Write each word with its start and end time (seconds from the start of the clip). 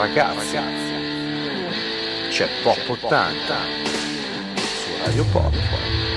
ragazzi, 0.00 0.56
c'è 2.30 2.48
Pop 2.62 2.88
80 2.88 3.56
su 4.56 5.04
Radio 5.04 5.24
Pop. 5.26 6.09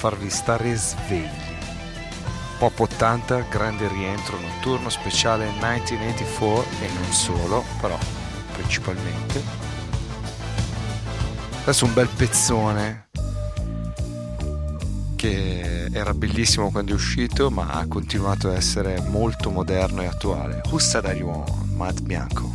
Farvi 0.00 0.30
stare 0.30 0.74
svegli. 0.76 1.58
Pop 2.58 2.78
80, 2.78 3.40
grande 3.50 3.86
rientro 3.86 4.38
notturno 4.40 4.88
speciale 4.88 5.44
1984 5.56 6.64
e 6.80 6.88
non 6.94 7.12
solo, 7.12 7.64
però 7.82 7.98
principalmente. 8.54 9.42
Adesso 11.60 11.84
un 11.84 11.92
bel 11.92 12.08
pezzone 12.08 13.08
che 15.16 15.88
era 15.92 16.14
bellissimo 16.14 16.70
quando 16.70 16.92
è 16.92 16.94
uscito, 16.94 17.50
ma 17.50 17.68
ha 17.72 17.86
continuato 17.86 18.48
a 18.48 18.54
essere 18.54 19.02
molto 19.02 19.50
moderno 19.50 20.00
e 20.00 20.06
attuale. 20.06 20.62
Hussa 20.70 21.02
da 21.02 21.12
Mad 21.76 22.00
Bianco. 22.00 22.49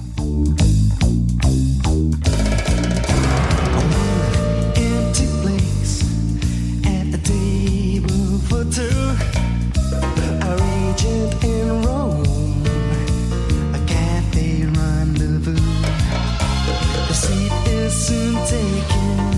Soon 17.97 18.35
taken. 18.45 19.34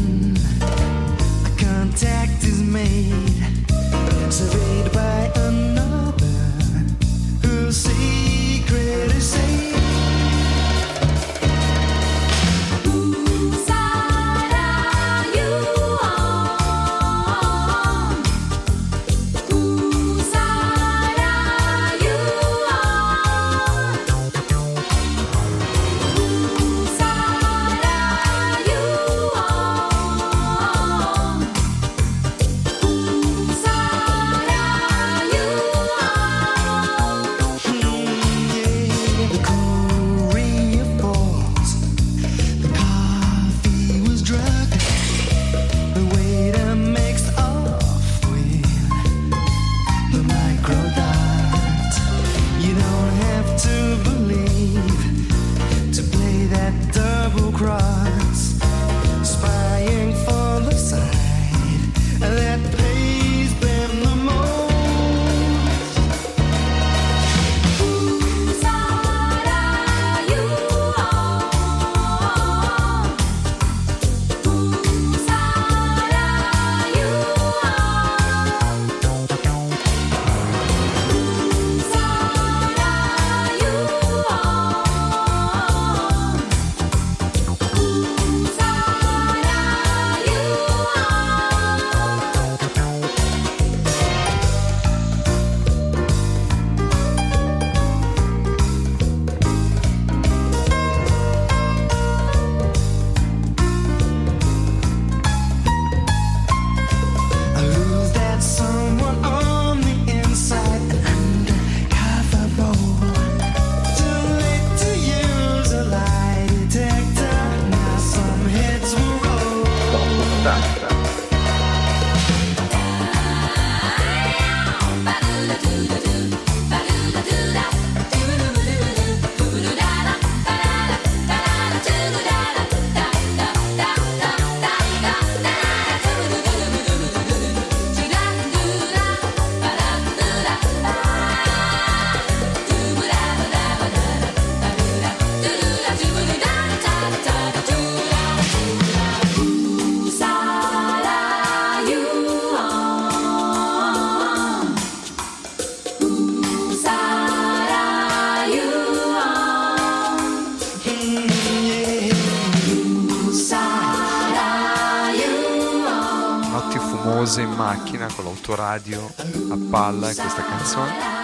L'autoradio 168.47 169.11
a 169.49 169.57
palla 169.69 170.13
questa 170.13 170.41
canzone. 170.41 171.15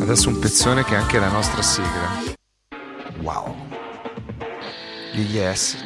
Adesso 0.00 0.28
un 0.28 0.38
pezzone 0.38 0.84
che 0.84 0.94
è 0.94 0.96
anche 0.96 1.18
la 1.18 1.28
nostra 1.28 1.60
sigla. 1.60 2.36
Wow. 3.20 3.54
Gli 5.12 5.34
Yes 5.34 5.76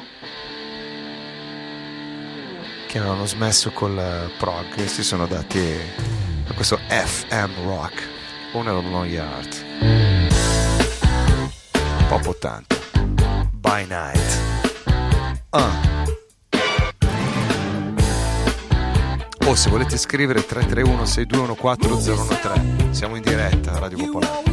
che 2.86 2.98
avevano 2.98 3.24
smesso 3.24 3.70
col 3.70 4.30
prog 4.36 4.76
e 4.76 4.86
si 4.86 5.02
sono 5.02 5.26
dati 5.26 5.58
a 6.46 6.52
questo 6.52 6.78
FM 6.88 7.64
rock 7.64 8.06
Honorable 8.52 9.06
Yard 9.08 9.61
Pop 12.12 12.26
80 12.26 12.66
By 13.52 13.86
Night. 13.88 14.20
Uh. 15.50 15.60
o 19.46 19.54
se 19.54 19.70
volete 19.70 19.96
scrivere 19.96 20.44
331 20.44 21.06
6214 21.06 22.36
013 22.38 22.92
siamo 22.92 23.16
in 23.16 23.22
diretta 23.22 23.72
a 23.72 23.78
Radio 23.78 23.96
Popolare 23.96 24.51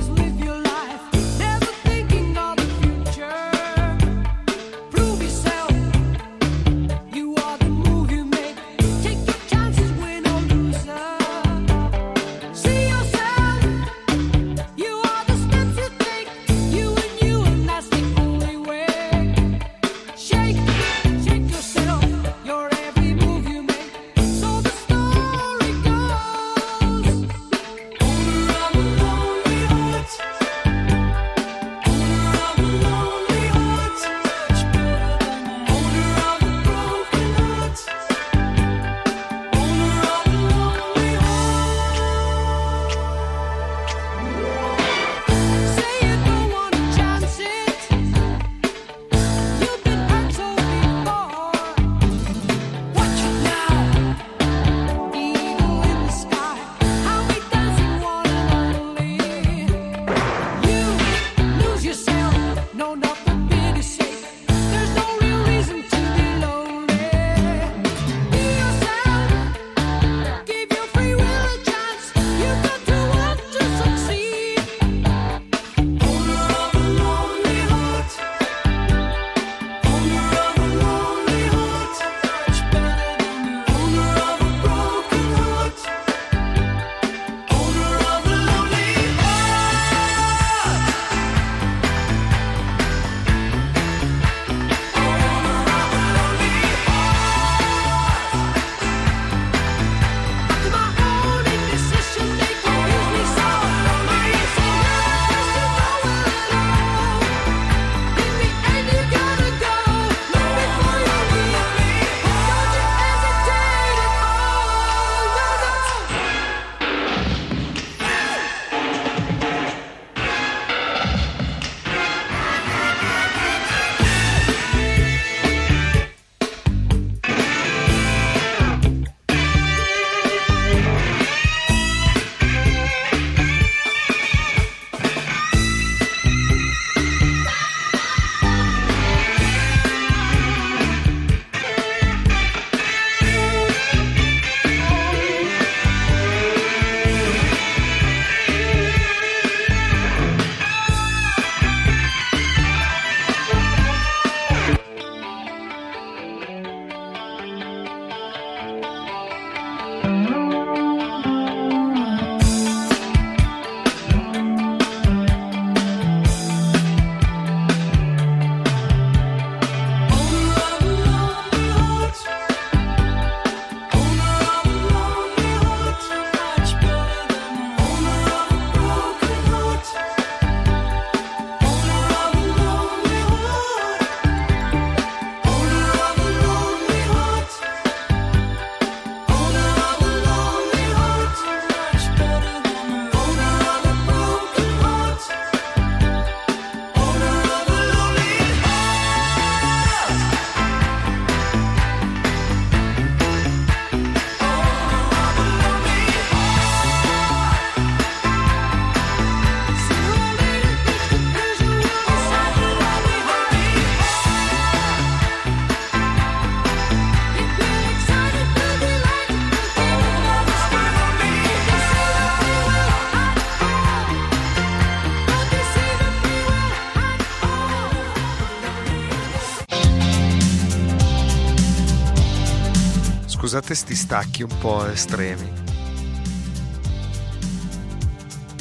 scusate 233.70 233.76
sti 233.76 233.96
stacchi 233.96 234.44
un 234.44 234.58
po' 234.60 234.88
estremi. 234.88 235.52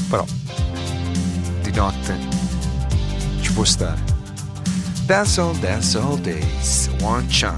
Però 0.09 0.25
di 1.63 1.71
notte 1.73 2.17
ci 3.41 3.53
può 3.53 3.65
stare. 3.65 4.01
Dance 5.07 5.41
all, 5.41 5.59
dance 5.59 5.99
all 5.99 6.21
days, 6.21 6.89
one 7.01 7.27
chan. 7.29 7.57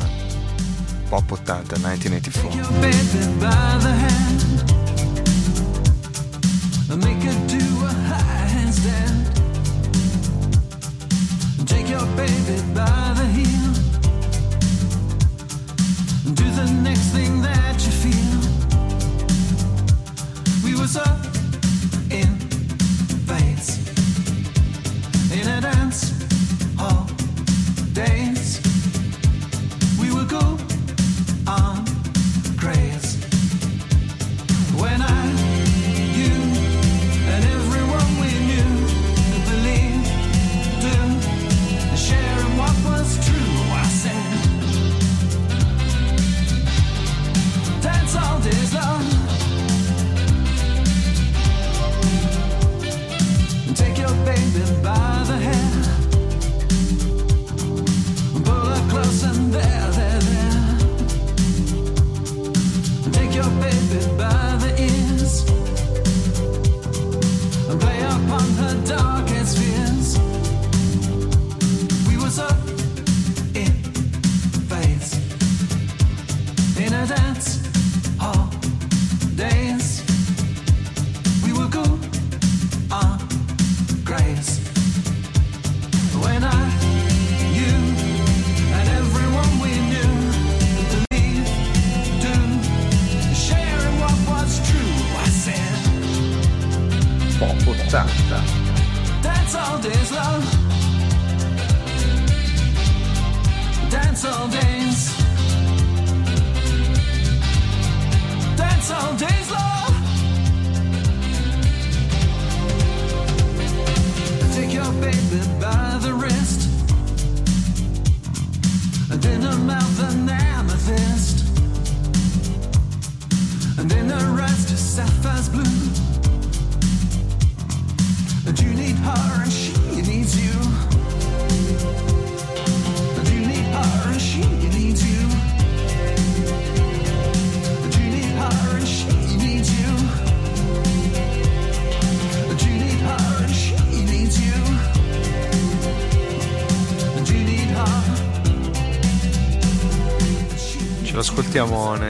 Pop 1.08 1.30
80, 1.30 1.78
1984. 1.78 4.69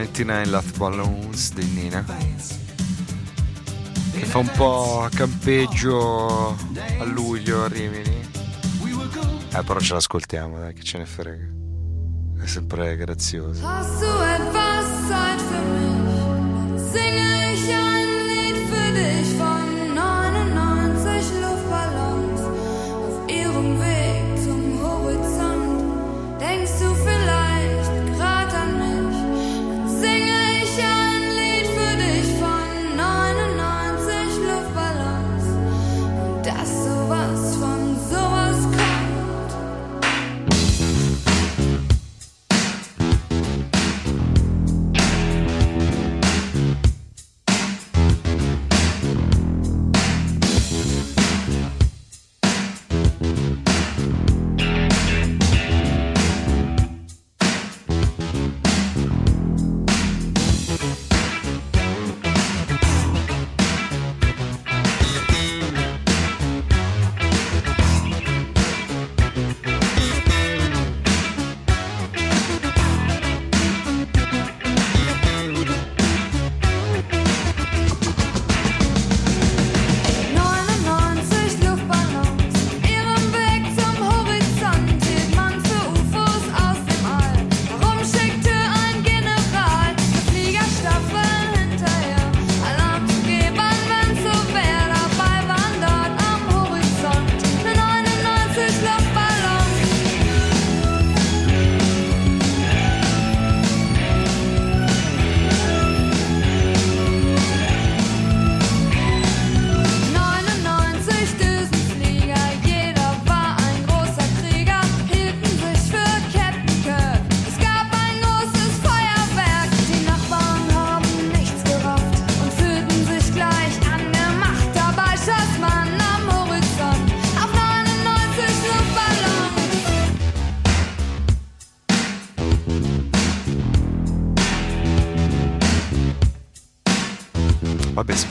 99 0.01 0.45
Laugh 0.49 0.77
Balloons 0.77 1.53
di 1.53 1.63
Nina. 1.63 2.03
Che 4.13 4.25
fa 4.25 4.39
un 4.39 4.51
po' 4.55 5.07
campeggio 5.13 6.57
a 6.99 7.03
luglio 7.03 7.65
a 7.65 7.67
Rimini. 7.67 8.29
Eh 9.53 9.63
però 9.63 9.79
ce 9.79 9.93
l'ascoltiamo 9.93 10.57
dai 10.57 10.73
che 10.73 10.81
ce 10.81 10.97
ne 10.97 11.05
frega. 11.05 11.45
È 12.41 12.47
sempre 12.47 12.95
grazioso. 12.97 13.63
Hast 13.63 14.01
du 14.01 14.07
etwas 14.07 15.07
Zeit 15.07 15.39
für 15.39 15.61
mich? 15.69 16.91
Singe 16.91 17.53
ich 17.53 17.69
ein 17.71 18.07
Lied 18.27 18.57
für 18.69 18.91
dich 18.93 19.37
von 19.37 19.60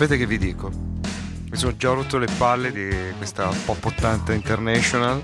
sapete 0.01 0.17
che 0.17 0.27
vi 0.27 0.39
dico? 0.39 0.71
Mi 1.51 1.57
sono 1.59 1.77
già 1.77 1.93
rotto 1.93 2.17
le 2.17 2.29
palle 2.39 2.73
di 2.73 2.89
questa 3.19 3.51
Pop 3.67 3.85
80 3.85 4.33
International. 4.33 5.23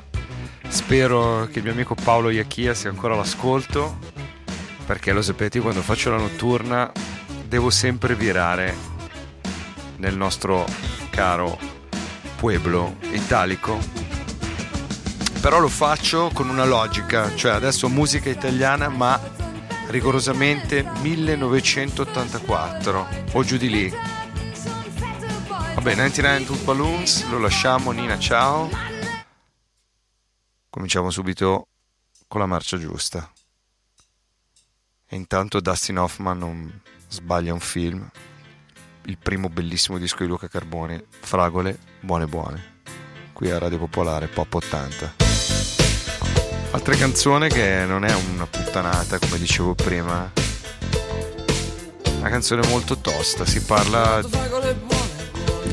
Spero 0.68 1.48
che 1.50 1.60
il 1.60 1.64
mio 1.64 1.72
amico 1.72 1.94
Paolo 1.94 2.28
Iachia 2.28 2.74
sia 2.74 2.90
ancora 2.90 3.14
all'ascolto, 3.14 3.96
perché 4.84 5.14
lo 5.14 5.22
sapete, 5.22 5.60
quando 5.60 5.80
faccio 5.80 6.10
la 6.10 6.18
notturna 6.18 6.92
devo 7.48 7.70
sempre 7.70 8.14
virare 8.14 8.74
nel 9.96 10.14
nostro 10.14 10.66
caro 11.08 11.58
pueblo 12.36 12.96
italico 13.12 13.78
però 15.40 15.58
lo 15.58 15.68
faccio 15.68 16.28
con 16.34 16.50
una 16.50 16.66
logica, 16.66 17.34
cioè 17.34 17.52
adesso 17.52 17.88
musica 17.88 18.28
italiana 18.28 18.90
ma 18.90 19.18
rigorosamente 19.88 20.86
1984 21.00 23.06
o 23.32 23.42
giù 23.42 23.56
di 23.56 23.70
lì. 23.70 24.15
Vabbè, 25.86 25.98
99 25.98 26.44
Two 26.46 26.56
Balloons, 26.64 27.28
lo 27.28 27.38
lasciamo, 27.38 27.92
Nina, 27.92 28.18
ciao. 28.18 28.68
Cominciamo 30.68 31.10
subito 31.10 31.68
con 32.26 32.40
la 32.40 32.46
marcia 32.46 32.76
giusta. 32.76 33.30
E 35.06 35.14
intanto 35.14 35.60
Dustin 35.60 35.98
Hoffman 35.98 36.38
non 36.38 36.80
sbaglia 37.06 37.52
un 37.52 37.60
film. 37.60 38.04
Il 39.04 39.16
primo 39.16 39.48
bellissimo 39.48 39.98
disco 39.98 40.24
di 40.24 40.28
Luca 40.28 40.48
Carboni, 40.48 41.00
Fragole, 41.08 41.78
buone 42.00 42.26
buone. 42.26 42.80
Qui 43.32 43.48
a 43.52 43.58
Radio 43.58 43.78
Popolare, 43.78 44.26
Pop 44.26 44.54
80. 44.54 45.14
Altra 46.72 46.96
canzone 46.96 47.46
che 47.46 47.84
non 47.86 48.04
è 48.04 48.12
una 48.12 48.46
puttanata, 48.48 49.20
come 49.20 49.38
dicevo 49.38 49.76
prima. 49.76 50.32
Una 52.18 52.28
canzone 52.28 52.66
molto 52.66 52.98
tosta, 52.98 53.46
si 53.46 53.62
parla 53.62 54.95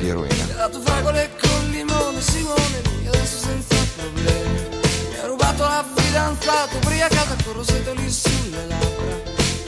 di 0.03 0.09
eroina. 0.09 0.45
dato 0.55 0.81
fragole 0.81 1.29
con 1.39 1.69
limone, 1.69 2.19
Simone, 2.19 2.81
lui 2.83 3.07
adesso 3.07 3.37
senza 3.37 3.75
problemi. 3.95 4.67
Mi 5.11 5.17
ha 5.21 5.25
rubato 5.27 5.63
la 5.63 5.85
fidanzata, 5.95 6.75
ubriacata 6.75 7.35
con 7.43 7.53
roseto 7.53 7.93
lì 7.93 8.11
sulle 8.11 8.67
labbra. 8.67 9.21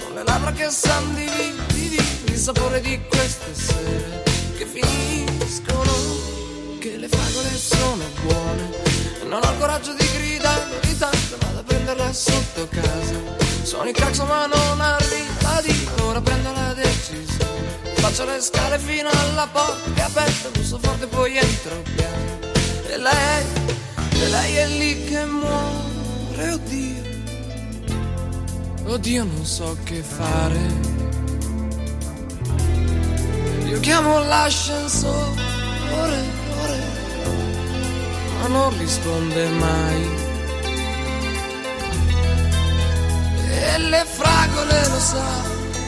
Con 0.04 0.14
le 0.14 0.24
labbra 0.24 0.52
che 0.52 0.70
sanno 0.70 1.14
di 1.14 1.30
vino, 1.38 1.64
di 1.68 2.00
il 2.26 2.38
sapore 2.38 2.82
di 2.82 3.00
queste 3.08 3.54
sere 3.54 4.24
che 4.58 4.66
finiscono. 4.66 5.94
Che 6.80 6.98
le 6.98 7.08
fragole 7.08 7.58
sono 7.58 8.04
buone. 8.24 8.84
Non 9.28 9.42
ho 9.42 9.52
il 9.52 9.58
coraggio 9.58 9.94
di 9.94 10.06
gridare 10.18 10.84
tanto 10.98 11.38
vado 11.40 11.60
a 11.60 11.64
prenderla 11.64 12.14
sotto 12.14 12.70
casa 12.70 13.16
Sono 13.64 13.90
i 13.90 13.92
clacson 13.92 14.28
ma 14.28 14.46
non 14.46 14.80
arriva 14.80 15.62
di 15.62 15.90
ora 16.00 16.22
prendo 16.22 16.54
la 16.54 16.74
decisione 16.74 17.35
Faccio 18.06 18.26
le 18.26 18.40
scale 18.40 18.78
fino 18.78 19.10
alla 19.10 19.48
porta 19.52 20.06
aperta 20.06 20.50
Busso 20.50 20.78
forte 20.78 21.08
poi 21.08 21.38
entro 21.38 21.82
piano. 21.96 22.40
E 22.88 22.98
lei, 22.98 23.46
e 24.12 24.28
lei 24.30 24.56
è 24.58 24.68
lì 24.68 25.06
che 25.06 25.26
muore 25.26 26.52
Oddio. 26.52 27.02
Oddio 28.86 29.24
non 29.24 29.44
so 29.44 29.76
che 29.84 30.04
fare. 30.04 30.60
Io 33.66 33.80
chiamo 33.80 34.20
l'ascensore 34.20 35.42
ore, 36.00 36.24
ore, 36.62 36.84
ma 38.40 38.48
non 38.50 38.78
risponde 38.78 39.50
mai. 39.50 40.10
E 43.50 43.78
le 43.80 44.06
fragole 44.06 44.88
lo 44.90 45.00
sa, 45.00 45.42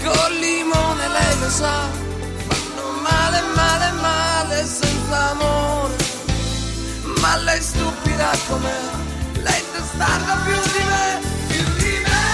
col 0.03 0.33
limone 0.39 1.07
lei 1.09 1.36
lo 1.47 1.53
sa, 1.53 1.89
fanno 2.47 3.01
male, 3.01 3.41
male, 3.55 3.91
male 4.01 4.65
senza 4.65 5.29
amore. 5.31 5.95
Ma 7.21 7.37
lei 7.37 7.61
stupida 7.61 8.31
com'è, 8.47 8.79
lei 9.41 9.63
testarda 9.71 10.35
più 10.45 10.59
di 10.73 10.83
me, 10.91 11.21
più 11.47 11.63
di 11.79 11.93
me. 12.05 12.25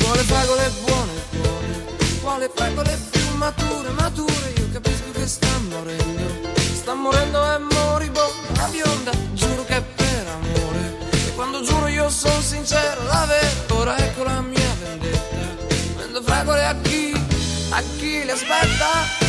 Vuole 0.00 0.22
fragole 0.22 0.70
buone, 0.84 1.12
buone, 1.30 1.84
vuole 2.20 2.50
fragole 2.54 2.98
buone 2.98 3.14
mature, 3.36 3.90
mature, 3.90 4.33
a 17.76 17.82
chi 17.96 18.24
le 18.24 18.32
aspetta. 18.32 19.22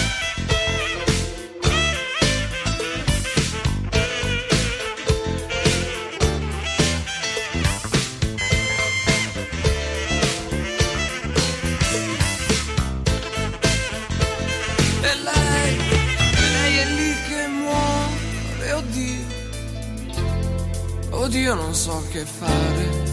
Oddio 21.12 21.56
non 21.56 21.74
so 21.74 22.04
che 22.12 22.24
fare. 22.24 23.04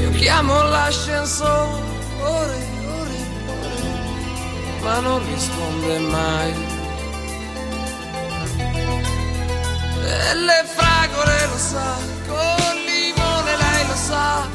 Io 0.00 0.10
chiamo 0.12 0.62
l'ascensore, 0.62 1.89
ma 4.90 4.98
non 4.98 5.24
risponde 5.24 5.98
mai. 6.00 6.50
E 10.02 10.34
le 10.34 10.64
fragole 10.76 11.46
lo 11.46 11.58
sa, 11.58 11.96
con 12.26 12.74
limone 12.88 13.56
lei 13.56 13.86
lo 13.86 13.94
sa, 13.94 14.48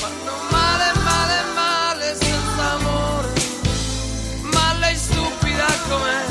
fanno 0.00 0.34
male, 0.50 0.92
male, 1.02 1.38
male 1.54 2.14
senza 2.14 2.64
amore. 2.78 3.32
Ma 4.54 4.74
lei 4.78 4.96
stupida 4.96 5.66
com'è, 5.88 6.22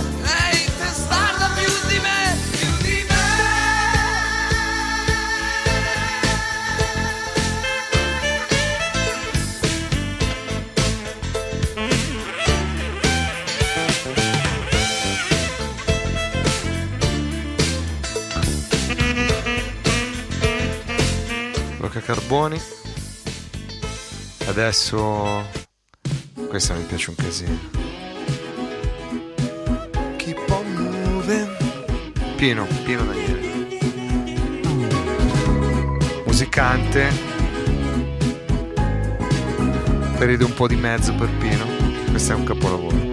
Carboni. 22.01 22.62
Adesso 24.45 25.45
questa 26.47 26.73
mi 26.73 26.83
piace 26.83 27.09
un 27.09 27.15
casino. 27.15 27.59
Keep 30.17 30.49
on 30.49 30.73
moving. 30.73 31.55
Pieno, 32.35 32.65
pieno 32.83 33.05
Daniele. 33.05 33.77
Musicante. 36.25 37.07
Periodo 40.17 40.45
un 40.45 40.53
po' 40.53 40.67
di 40.67 40.75
mezzo 40.75 41.13
per 41.15 41.29
Pino. 41.38 41.65
Questo 42.09 42.33
è 42.33 42.35
un 42.35 42.43
capolavoro. 42.43 43.09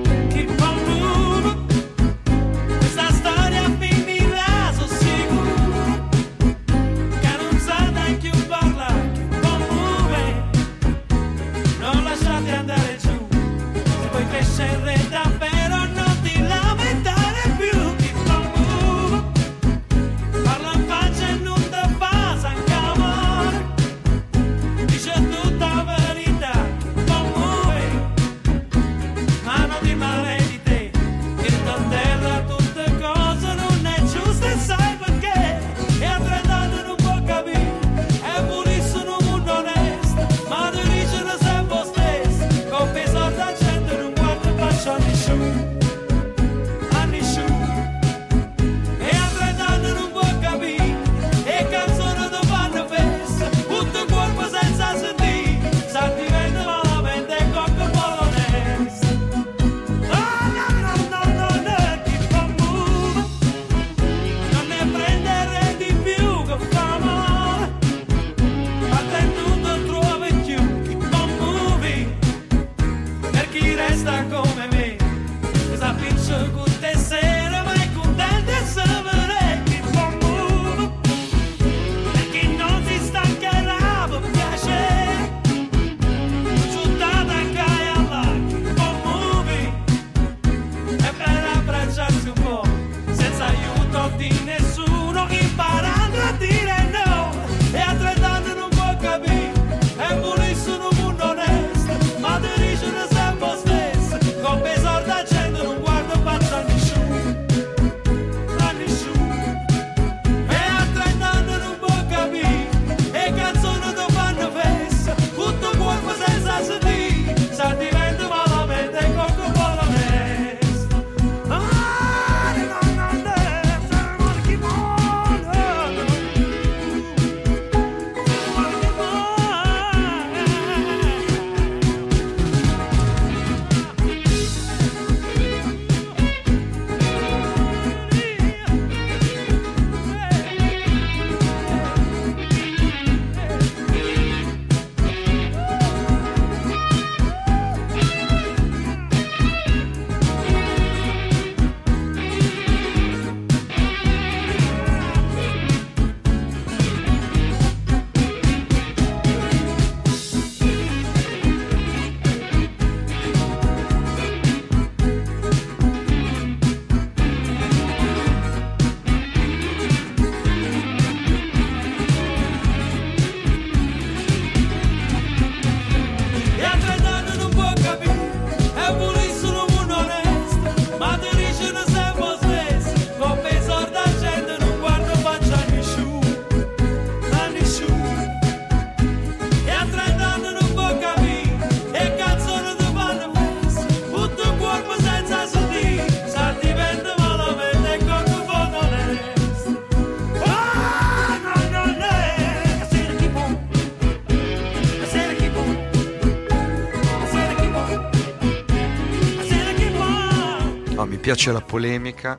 Piace 211.26 211.50
la 211.50 211.60
polemica. 211.60 212.38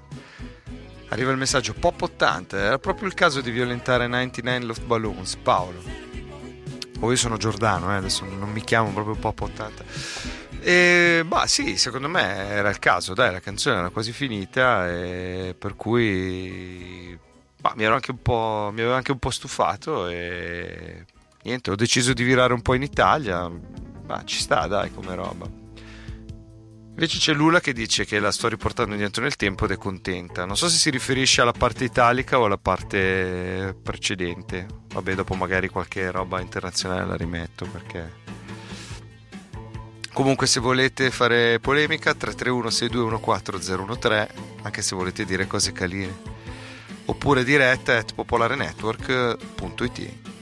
Arriva 1.09 1.31
il 1.31 1.37
messaggio 1.37 1.73
Pop 1.73 2.03
80, 2.03 2.57
era 2.57 2.79
proprio 2.79 3.09
il 3.09 3.13
caso 3.15 3.41
di 3.41 3.51
violentare 3.51 4.07
99 4.07 4.63
Love 4.63 4.81
Balloons, 4.85 5.35
Paolo. 5.35 5.83
Oh, 7.01 7.09
io 7.09 7.17
sono 7.17 7.35
Giordano, 7.35 7.91
eh, 7.91 7.97
adesso 7.97 8.23
non 8.23 8.49
mi 8.49 8.61
chiamo 8.61 8.91
proprio 8.91 9.15
Pop 9.15 9.41
80. 9.41 9.83
E, 10.61 11.23
bah 11.27 11.47
sì, 11.47 11.75
secondo 11.75 12.07
me 12.07 12.21
era 12.47 12.69
il 12.69 12.79
caso, 12.79 13.13
dai, 13.13 13.33
la 13.33 13.41
canzone 13.41 13.79
era 13.79 13.89
quasi 13.89 14.13
finita, 14.13 14.89
e 14.89 15.53
per 15.59 15.75
cui 15.75 17.19
bah, 17.59 17.73
mi, 17.75 17.83
anche 17.83 18.13
mi 18.13 18.79
aveva 18.79 18.95
anche 18.95 19.11
un 19.11 19.19
po' 19.19 19.31
stufato 19.31 20.07
e 20.07 21.03
niente, 21.43 21.71
ho 21.71 21.75
deciso 21.75 22.13
di 22.13 22.23
virare 22.23 22.53
un 22.53 22.61
po' 22.61 22.73
in 22.73 22.83
Italia, 22.83 23.51
ma 24.05 24.23
ci 24.23 24.39
sta, 24.39 24.65
dai, 24.67 24.93
come 24.93 25.13
roba. 25.13 25.66
Invece 26.99 27.19
c'è 27.19 27.33
Lula 27.33 27.59
che 27.59 27.73
dice 27.73 28.05
che 28.05 28.19
la 28.19 28.31
sto 28.31 28.47
riportando 28.47 28.93
indietro 28.93 29.21
nel 29.21 29.35
tempo 29.35 29.65
ed 29.65 29.71
è 29.71 29.77
contenta. 29.77 30.45
Non 30.45 30.57
so 30.57 30.67
se 30.67 30.79
si 30.79 30.89
riferisce 30.89 31.41
alla 31.41 31.51
parte 31.51 31.83
italica 31.83 32.39
o 32.39 32.45
alla 32.45 32.57
parte 32.57 33.77
precedente. 33.83 34.65
Vabbè, 34.93 35.13
dopo 35.13 35.35
magari 35.35 35.67
qualche 35.67 36.09
roba 36.09 36.41
internazionale 36.41 37.05
la 37.05 37.15
rimetto 37.15 37.67
perché... 37.67 38.25
Comunque 40.11 40.47
se 40.47 40.59
volete 40.59 41.11
fare 41.11 41.59
polemica 41.59 42.13
331-6214-013, 42.13 44.27
anche 44.63 44.81
se 44.81 44.95
volete 44.95 45.23
dire 45.23 45.45
cose 45.45 45.71
carine. 45.73 46.17
Oppure 47.05 47.43
diretta 47.43 47.95
at 47.95 48.15
popolarenetwork.it. 48.15 50.36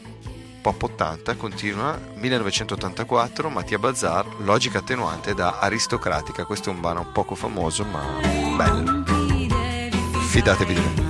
Pop 0.65 0.82
80 0.82 1.36
continua 1.36 1.95
1984 2.15 3.49
Mattia 3.51 3.78
Bazzar 3.78 4.25
Logica 4.39 4.80
attenuante 4.80 5.36
da 5.36 5.60
aristocratica. 5.60 6.43
Questo 6.45 6.71
è 6.71 6.73
un 6.73 6.82
brano 6.82 7.06
poco 7.12 7.36
famoso 7.36 7.86
ma 7.86 8.01
bello. 8.58 9.04
Fidatevi 10.28 10.73
di 10.73 10.80
me 10.80 11.04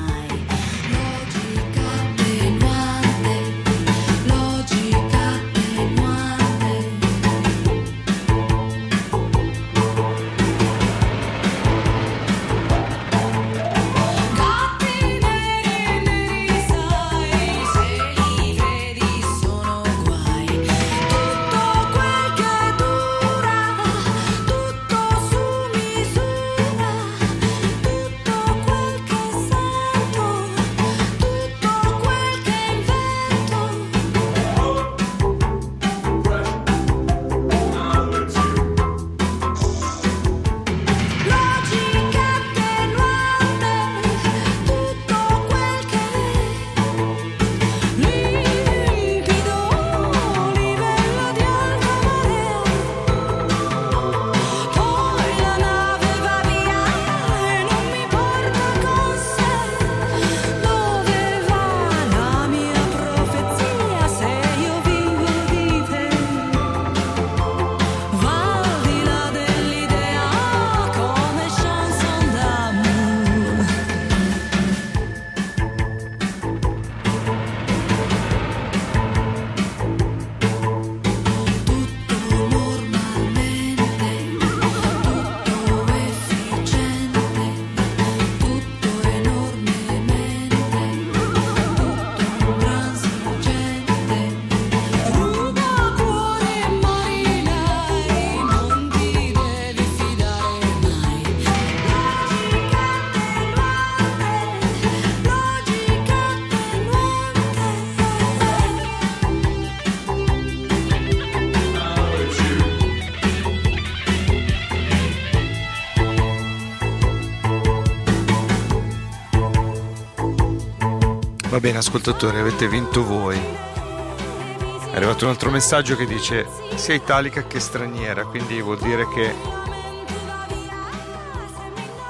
Ascoltatori, 121.87 122.39
avete 122.39 122.67
vinto 122.67 123.05
voi. 123.05 123.37
È 123.37 124.95
arrivato 124.95 125.25
un 125.25 125.29
altro 125.29 125.51
messaggio 125.51 125.95
che 125.95 126.07
dice 126.07 126.47
sia 126.73 126.95
italica 126.95 127.45
che 127.45 127.59
straniera, 127.59 128.25
quindi 128.25 128.59
vuol 128.59 128.79
dire 128.79 129.07
che, 129.07 129.35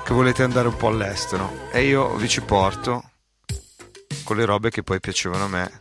che 0.06 0.14
volete 0.14 0.44
andare 0.44 0.70
un 0.70 0.78
po' 0.78 0.88
all'estero. 0.88 1.68
E 1.74 1.84
io 1.84 2.16
vi 2.16 2.30
ci 2.30 2.40
porto 2.42 3.12
con 4.24 4.38
le 4.38 4.46
robe 4.46 4.70
che 4.70 4.82
poi 4.82 5.02
piacevano 5.02 5.44
a 5.44 5.50
me. 5.50 5.72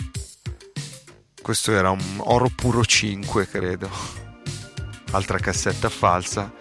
Questo 1.41 1.71
era 1.71 1.91
un 1.91 2.21
oro 2.25 2.51
puro 2.53 2.85
5, 2.85 3.49
credo. 3.49 3.89
Altra 5.13 5.39
cassetta 5.39 5.89
falsa. 5.89 6.53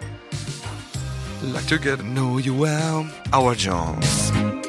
Like 1.42 1.66
to 1.66 1.80
get 1.80 2.00
know 2.02 2.38
you 2.38 2.56
well, 2.56 3.12
Howard 3.32 3.58
Jones. 3.58 4.62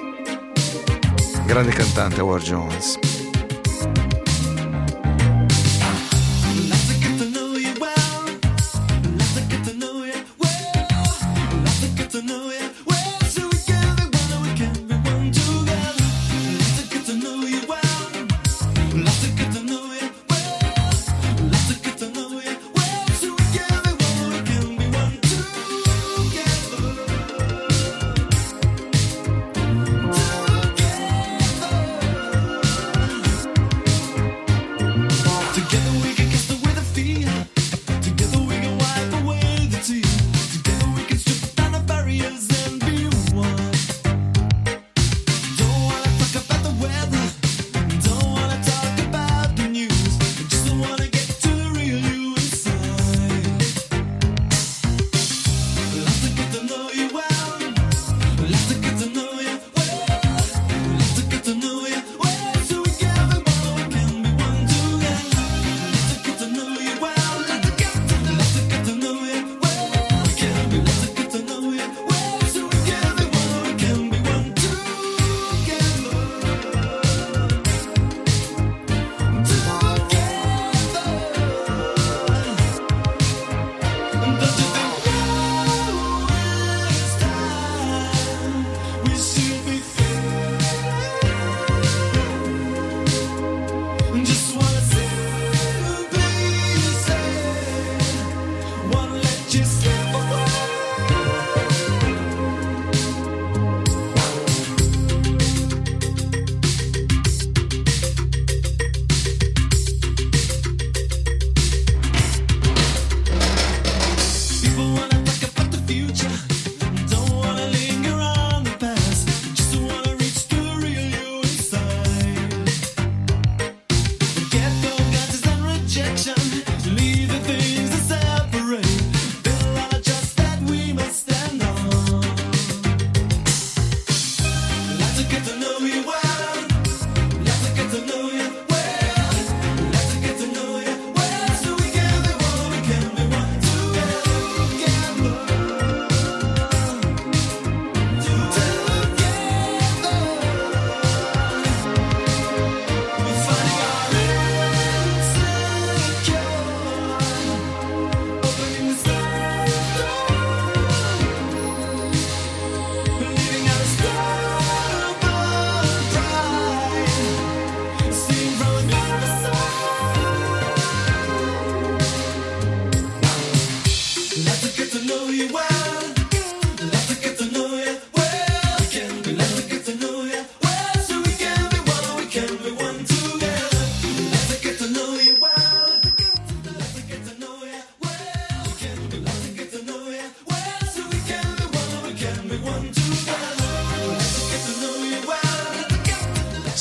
Grande 1.46 1.72
cantante 1.72 2.20
Howard 2.20 2.42
Jones. 2.42 3.13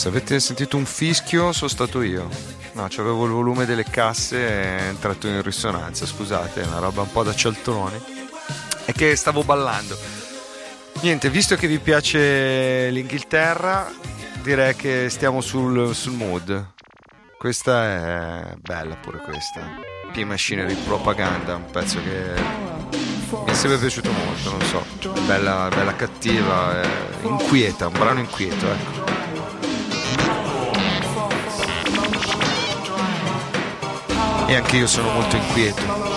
Se 0.03 0.09
avete 0.09 0.37
sentito 0.41 0.75
un 0.75 0.83
fischio 0.83 1.53
sono 1.53 1.69
stato 1.69 2.01
io. 2.01 2.27
No, 2.73 2.87
c'avevo 2.89 3.23
il 3.23 3.31
volume 3.31 3.65
delle 3.65 3.85
casse 3.85 4.37
è 4.37 4.87
entrato 4.89 5.27
in 5.27 5.41
risonanza, 5.41 6.05
scusate, 6.05 6.61
è 6.61 6.65
una 6.65 6.79
roba 6.79 7.03
un 7.03 7.09
po' 7.09 7.23
da 7.23 7.33
cialtroni. 7.33 8.03
È 8.83 8.91
che 8.91 9.15
stavo 9.15 9.45
ballando. 9.45 9.97
Niente, 10.99 11.29
visto 11.29 11.55
che 11.55 11.67
vi 11.67 11.79
piace 11.79 12.89
l'Inghilterra, 12.89 13.89
direi 14.41 14.75
che 14.75 15.07
stiamo 15.09 15.39
sul, 15.39 15.95
sul 15.95 16.11
mood. 16.11 16.73
Questa 17.37 17.85
è 17.85 18.55
bella 18.57 18.95
pure 18.95 19.19
questa. 19.19 19.61
P-Machinery 20.11 20.75
Propaganda, 20.83 21.55
un 21.55 21.71
pezzo 21.71 22.01
che 22.03 22.41
mi 23.31 23.51
è 23.51 23.53
sempre 23.53 23.77
piaciuto 23.77 24.11
molto, 24.11 24.51
non 24.51 24.61
so. 24.63 24.85
Bella, 25.25 25.69
bella 25.73 25.95
cattiva, 25.95 26.81
inquieta, 27.21 27.87
un 27.87 27.93
brano 27.93 28.19
inquieto, 28.19 28.69
ecco. 28.69 29.02
E 34.53 34.55
anche 34.55 34.77
io 34.77 34.85
sono 34.85 35.09
molto 35.13 35.35
inquieto. 35.35 36.12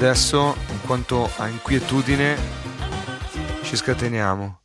Adesso, 0.00 0.56
in 0.70 0.80
quanto 0.86 1.30
a 1.36 1.46
inquietudine, 1.46 2.34
ci 3.62 3.76
scateniamo. 3.76 4.60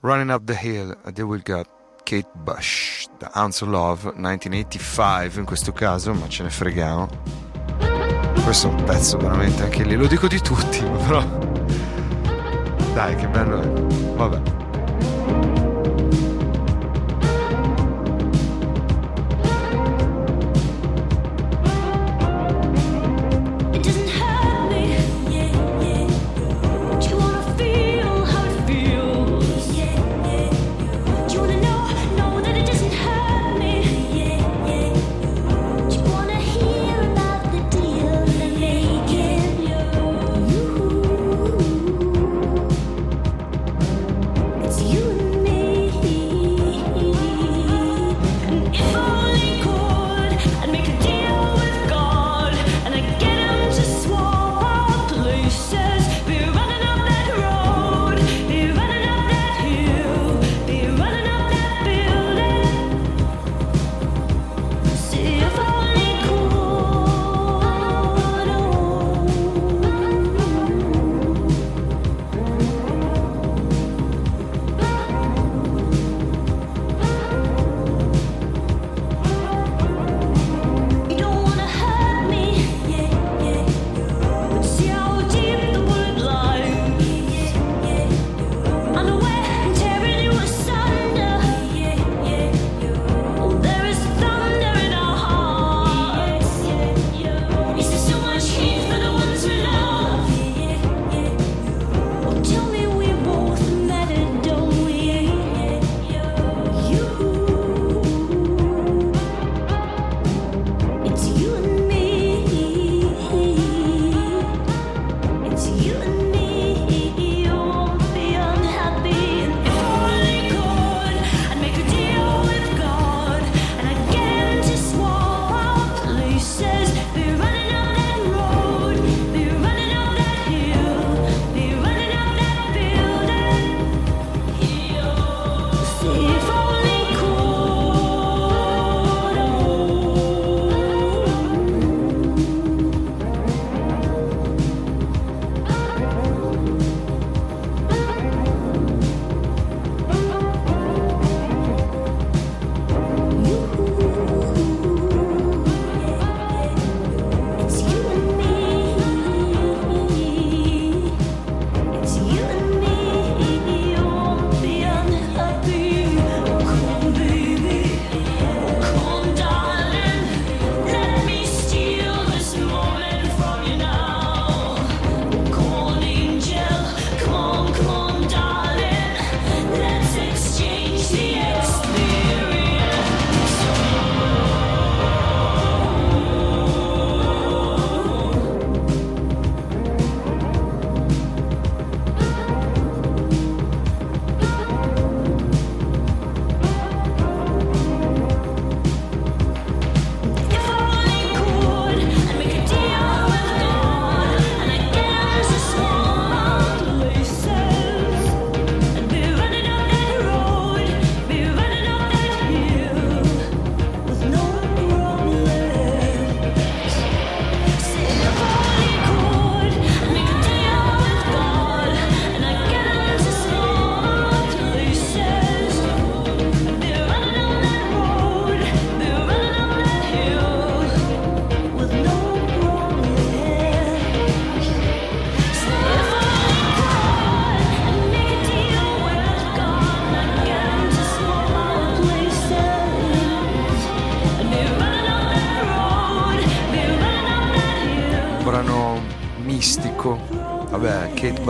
Running 0.00 0.30
Up 0.30 0.44
the 0.44 0.58
Hill, 0.60 0.94
a 1.02 1.22
Will 1.22 1.40
Got 1.42 1.66
Kate 2.02 2.28
Bush, 2.34 3.06
The 3.16 3.30
Ounce 3.36 3.64
of 3.64 3.70
Love, 3.70 4.12
1985 4.16 5.40
in 5.40 5.46
questo 5.46 5.72
caso, 5.72 6.12
ma 6.12 6.28
ce 6.28 6.42
ne 6.42 6.50
freghiamo. 6.50 7.08
Questo 8.44 8.68
è 8.68 8.70
un 8.70 8.84
pezzo 8.84 9.16
veramente 9.16 9.62
anche 9.62 9.82
lì, 9.82 9.96
lo 9.96 10.06
dico 10.06 10.28
di 10.28 10.40
tutti, 10.40 10.82
però... 11.08 11.22
Dai, 12.92 13.16
che 13.16 13.26
bello 13.26 13.62
è. 13.62 13.66
Vabbè. 14.14 14.53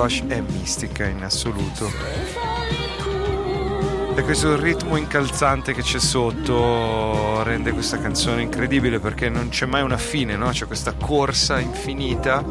Bush 0.05 0.23
è 0.27 0.39
mistica 0.41 1.07
in 1.07 1.23
assoluto. 1.23 1.91
E 4.15 4.23
questo 4.23 4.55
ritmo 4.61 4.97
incalzante 4.97 5.73
che 5.73 5.81
c'è 5.81 5.99
sotto 5.99 7.43
rende 7.43 7.73
questa 7.73 7.99
canzone 7.99 8.43
incredibile 8.43 9.01
perché 9.01 9.31
non 9.31 9.49
c'è 9.49 9.65
mai 9.65 9.81
una 9.81 9.97
fine, 9.97 10.37
no? 10.37 10.51
C'è 10.51 10.67
questa 10.67 10.93
corsa 10.93 11.59
infinita 11.59 12.45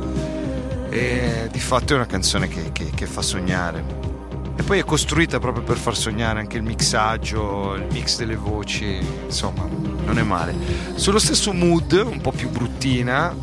e 0.90 1.48
di 1.52 1.60
fatto 1.60 1.94
è 1.94 1.96
una 1.96 2.08
canzone 2.08 2.48
che, 2.48 2.72
che, 2.72 2.90
che 2.90 3.06
fa 3.06 3.22
sognare. 3.22 3.84
E 4.56 4.64
poi 4.64 4.80
è 4.80 4.84
costruita 4.84 5.38
proprio 5.38 5.64
per 5.64 5.78
far 5.78 5.96
sognare 5.96 6.40
anche 6.40 6.58
il 6.58 6.64
mixaggio, 6.64 7.76
il 7.76 7.86
mix 7.92 8.18
delle 8.18 8.36
voci, 8.36 8.98
insomma, 9.26 9.68
non 10.06 10.18
è 10.18 10.24
male. 10.24 10.56
Sullo 10.96 11.20
stesso 11.20 11.54
mood, 11.54 11.92
un 12.04 12.20
po' 12.20 12.32
più 12.32 12.50
bruttina, 12.50 13.36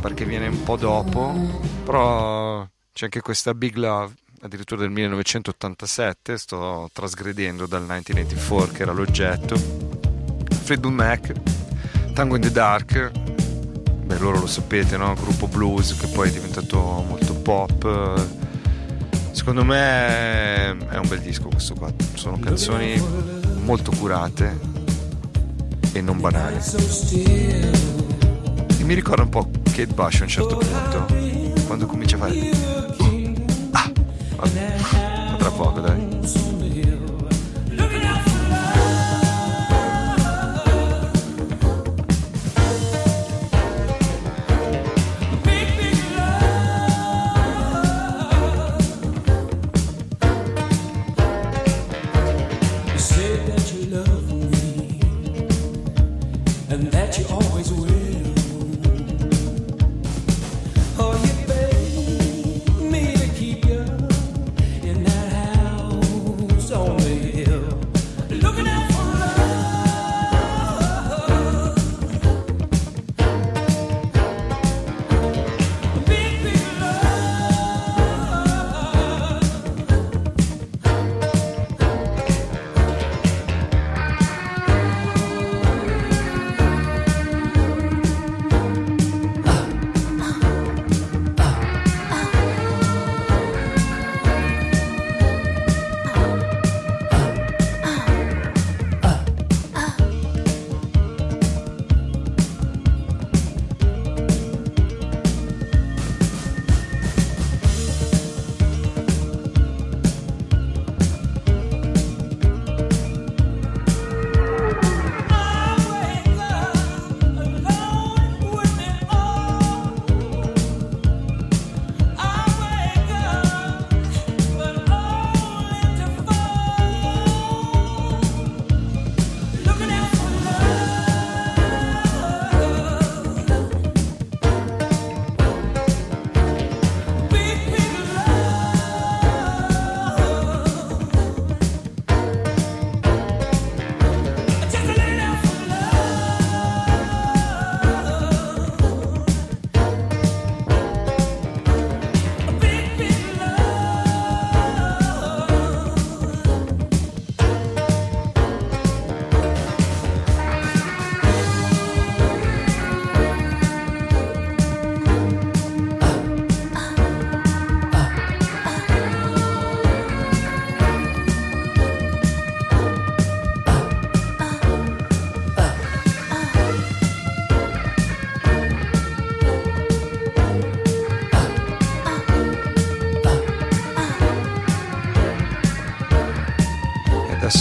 perché 0.00 0.24
viene 0.24 0.46
un 0.46 0.62
po' 0.62 0.76
dopo, 0.76 1.34
però 1.84 2.64
c'è 2.92 3.04
anche 3.04 3.20
questa 3.20 3.54
Big 3.54 3.76
Love, 3.76 4.14
addirittura 4.42 4.80
del 4.80 4.90
1987, 4.90 6.38
sto 6.38 6.90
trasgredendo 6.92 7.66
dal 7.66 7.82
1984 7.82 8.72
che 8.72 8.82
era 8.82 8.92
l'oggetto. 8.92 9.56
Fleetwood 10.62 10.94
Mac, 10.94 11.32
Tango 12.12 12.36
in 12.36 12.42
the 12.42 12.50
Dark, 12.50 13.10
beh 13.10 14.18
loro 14.18 14.40
lo 14.40 14.46
sapete, 14.46 14.96
no? 14.96 15.14
Gruppo 15.14 15.46
blues 15.48 15.96
che 15.96 16.06
poi 16.08 16.28
è 16.28 16.32
diventato 16.32 16.78
molto 16.78 17.34
pop. 17.34 18.38
Secondo 19.32 19.64
me 19.64 20.76
è 20.88 20.96
un 20.96 21.08
bel 21.08 21.20
disco 21.20 21.48
questo 21.48 21.74
qua, 21.74 21.92
sono 22.14 22.38
canzoni 22.38 23.00
molto 23.62 23.90
curate 23.92 24.58
e 25.92 26.00
non 26.00 26.20
banali. 26.20 26.58
E 28.78 28.84
mi 28.84 28.94
ricorda 28.94 29.22
un 29.22 29.28
po' 29.28 29.48
Kate 29.64 29.86
Bush 29.86 30.20
a 30.20 30.22
un 30.24 30.28
certo 30.28 30.56
punto, 30.56 31.06
quando 31.70 31.86
comincia 31.86 32.16
a 32.16 32.18
fare... 32.18 32.50
Ah, 33.70 33.92
vabbè, 34.34 35.36
tra 35.38 35.50
poco 35.52 35.80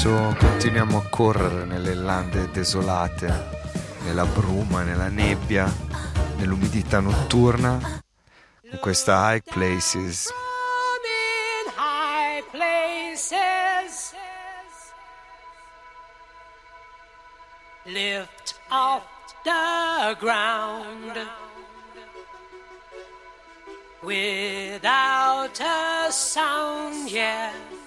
adesso 0.01 0.33
continuiamo 0.39 0.97
a 0.97 1.09
correre 1.09 1.65
nelle 1.65 1.93
lande 1.93 2.49
desolate, 2.51 3.49
nella 4.03 4.23
bruma, 4.23 4.81
nella 4.83 5.09
nebbia, 5.09 5.69
nell'umidità 6.37 7.01
notturna, 7.01 8.01
con 8.69 8.79
questa 8.79 9.33
High 9.33 9.43
Places. 9.43 10.31
Lift 17.83 18.55
off 18.69 19.03
the 19.43 20.15
ground 20.17 21.27
without 24.01 25.59
a 25.59 26.09
sound, 26.09 27.09
yeah. 27.09 27.78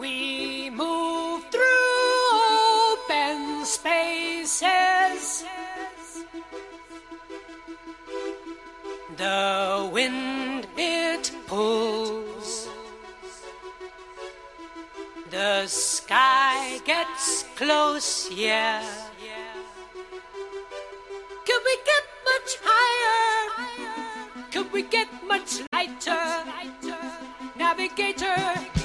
We 0.00 0.70
move 0.70 1.44
through 1.50 1.60
open 2.32 3.66
spaces. 3.66 5.44
The 9.18 9.90
wind 9.92 10.66
it 10.78 11.30
pulls. 11.46 12.68
The 15.28 15.66
sky 15.66 16.78
gets 16.86 17.44
close, 17.56 18.30
yeah. 18.32 18.82
Could 21.44 21.62
we 21.68 21.76
get 21.84 22.04
much 22.24 22.56
higher? 22.64 23.50
Could 24.50 24.72
we 24.72 24.82
get 24.82 25.08
much 25.26 25.60
lighter? 25.70 26.44
Navigator. 27.54 28.79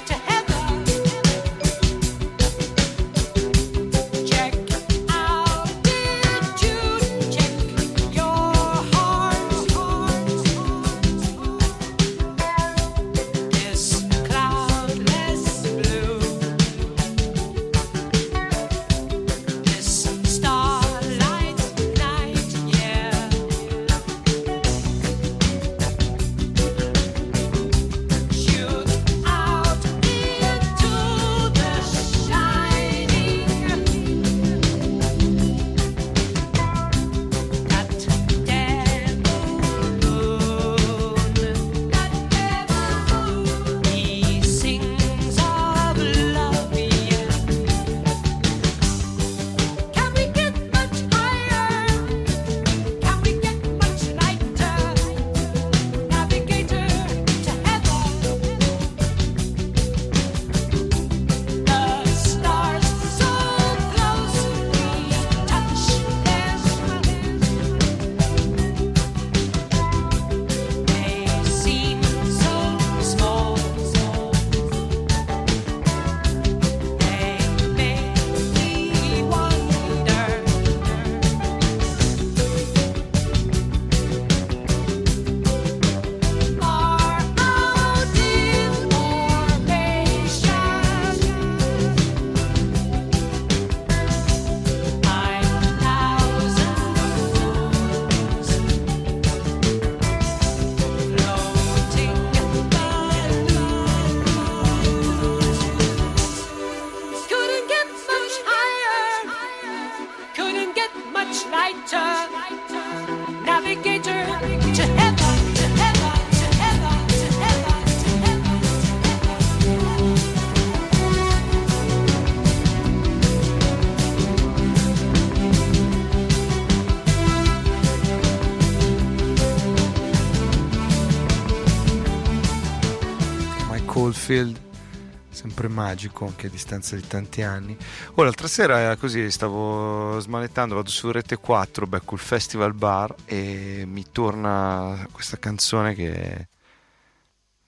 Magico 135.76 136.24
anche 136.24 136.46
a 136.46 136.50
distanza 136.50 136.96
di 136.96 137.06
tanti 137.06 137.42
anni. 137.42 137.76
Oh, 138.14 138.22
l'altra 138.22 138.48
sera 138.48 138.96
così 138.96 139.30
stavo 139.30 140.18
smanettando, 140.18 140.74
vado 140.74 140.88
su 140.88 141.10
Rete 141.10 141.36
4, 141.36 141.86
becco 141.86 142.14
il 142.14 142.20
Festival 142.20 142.72
Bar 142.72 143.14
e 143.26 143.84
mi 143.86 144.06
torna 144.10 145.06
questa 145.12 145.36
canzone 145.38 145.94
che 145.94 146.48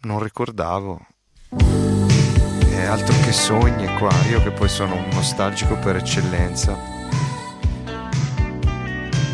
non 0.00 0.22
ricordavo. 0.22 1.06
È 1.50 2.84
altro 2.84 3.14
che 3.22 3.32
sogni 3.32 3.86
qua, 3.98 4.12
io 4.30 4.42
che 4.42 4.52
poi 4.52 4.68
sono 4.68 4.94
un 4.94 5.08
nostalgico 5.12 5.76
per 5.76 5.96
eccellenza. 5.96 6.76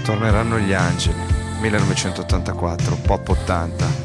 Torneranno 0.02 0.58
gli 0.58 0.72
angeli, 0.72 1.22
1984, 1.60 2.96
pop 2.96 3.28
80. 3.28 4.02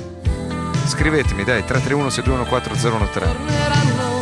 Scrivetemi 0.86 1.44
dai 1.44 1.64
331 1.66 2.10
621 2.10 2.50
4013. 2.50 4.19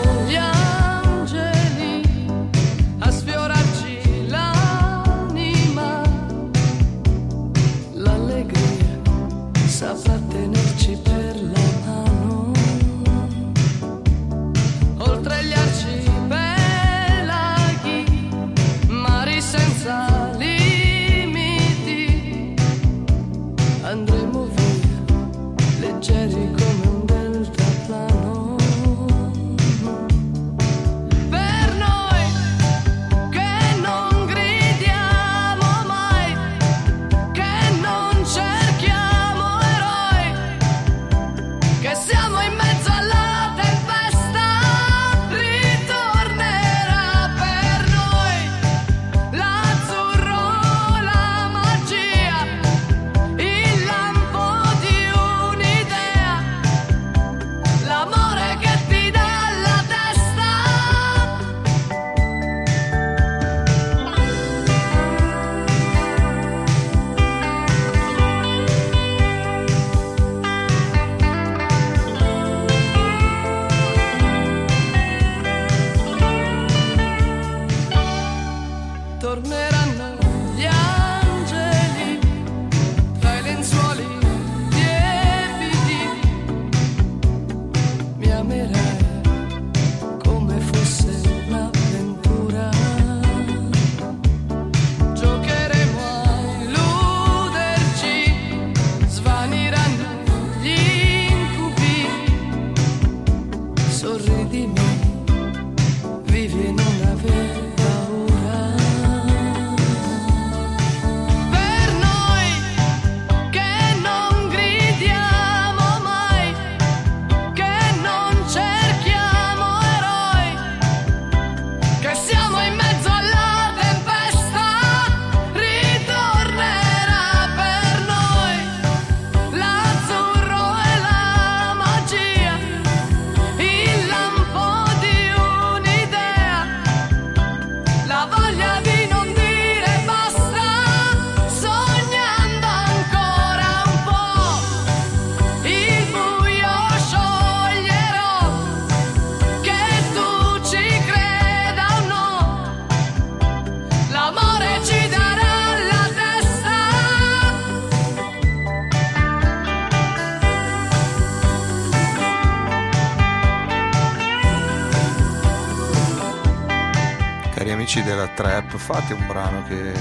Fate 168.75 169.13
un 169.13 169.25
brano 169.27 169.63
che, 169.63 169.93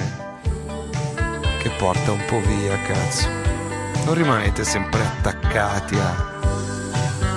che 1.63 1.71
porta 1.79 2.11
un 2.11 2.25
po' 2.27 2.41
via, 2.41 2.77
cazzo. 2.83 3.29
Non 4.05 4.15
rimanete 4.15 4.65
sempre 4.65 5.03
attaccati 5.03 5.97
a... 5.97 6.35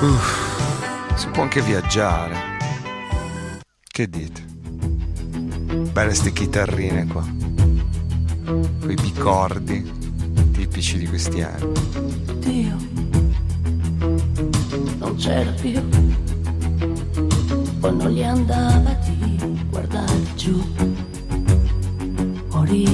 Uff, 0.01 1.15
si 1.15 1.27
può 1.27 1.43
anche 1.43 1.61
viaggiare. 1.61 2.35
Che 3.83 4.09
dite? 4.09 4.41
Belle 5.91 6.13
ste 6.13 6.31
chitarrine 6.31 7.05
qua. 7.05 7.23
Quei 8.79 8.95
bicordi 8.95 9.97
tipici 10.53 10.97
di 10.97 11.07
questi 11.07 11.41
anni. 11.41 11.71
Dio, 12.39 12.75
non 14.97 15.15
c'era 15.17 15.51
più. 15.51 15.79
O 17.81 17.89
non 17.89 18.09
gli 18.09 18.23
andava 18.23 18.91
di 19.05 19.65
guardare 19.69 20.23
giù 20.35 20.63
你 22.71 22.85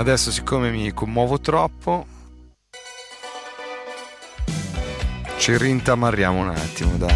Adesso 0.00 0.30
siccome 0.30 0.70
mi 0.70 0.90
commuovo 0.94 1.38
troppo 1.40 2.06
ci 5.36 5.54
rintamarriamo 5.58 6.40
un 6.40 6.48
attimo, 6.48 6.96
dai. 6.96 7.14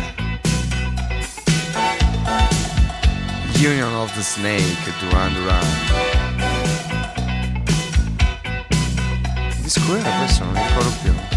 Union 3.57 3.95
of 3.95 4.13
the 4.13 4.21
Snake, 4.21 4.93
Duran 5.01 5.33
Duran. 5.33 5.67
Disco 9.63 9.97
era 9.97 10.11
questo, 10.19 10.45
non 10.45 10.53
mi 10.53 10.63
ricordo 10.67 10.93
più. 11.01 11.34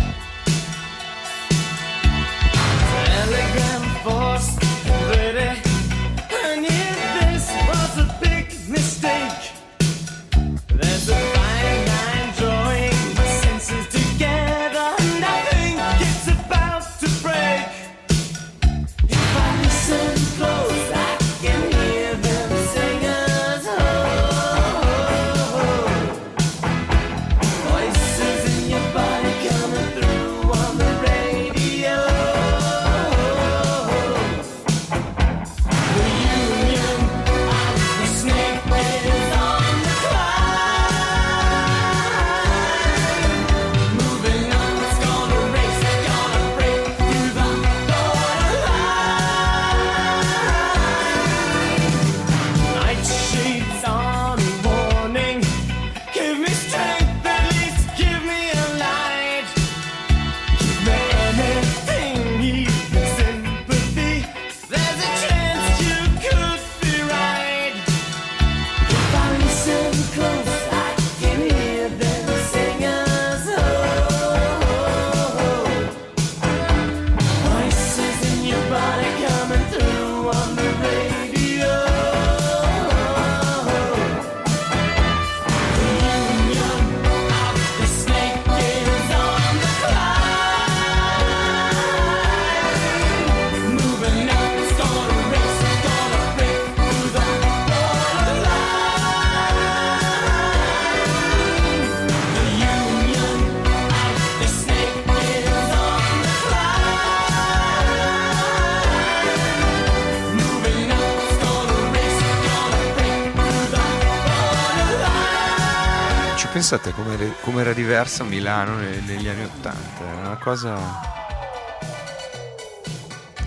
Pensate 116.52 116.94
come 116.94 117.62
era 117.62 117.74
diversa 117.74 118.24
Milano 118.24 118.78
negli 118.78 119.28
anni 119.28 119.44
Ottanta, 119.44 120.00
è 120.00 120.26
una 120.26 120.38
cosa... 120.38 121.26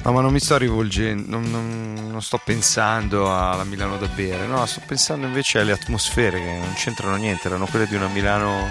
No, 0.03 0.13
ma 0.13 0.21
non 0.23 0.33
mi 0.33 0.41
sto 0.41 0.57
rivolgendo, 0.57 1.29
non, 1.29 1.51
non, 1.51 2.09
non, 2.11 2.23
sto 2.23 2.41
pensando 2.43 3.37
alla 3.37 3.65
Milano 3.65 3.99
da 3.99 4.07
bere, 4.07 4.47
no, 4.47 4.65
sto 4.65 4.81
pensando 4.87 5.27
invece 5.27 5.59
alle 5.59 5.73
atmosfere 5.73 6.39
che 6.39 6.59
non 6.59 6.73
c'entrano 6.75 7.17
niente, 7.17 7.49
erano 7.49 7.67
quelle 7.67 7.87
di 7.87 7.97
una 7.97 8.09
Milano 8.09 8.69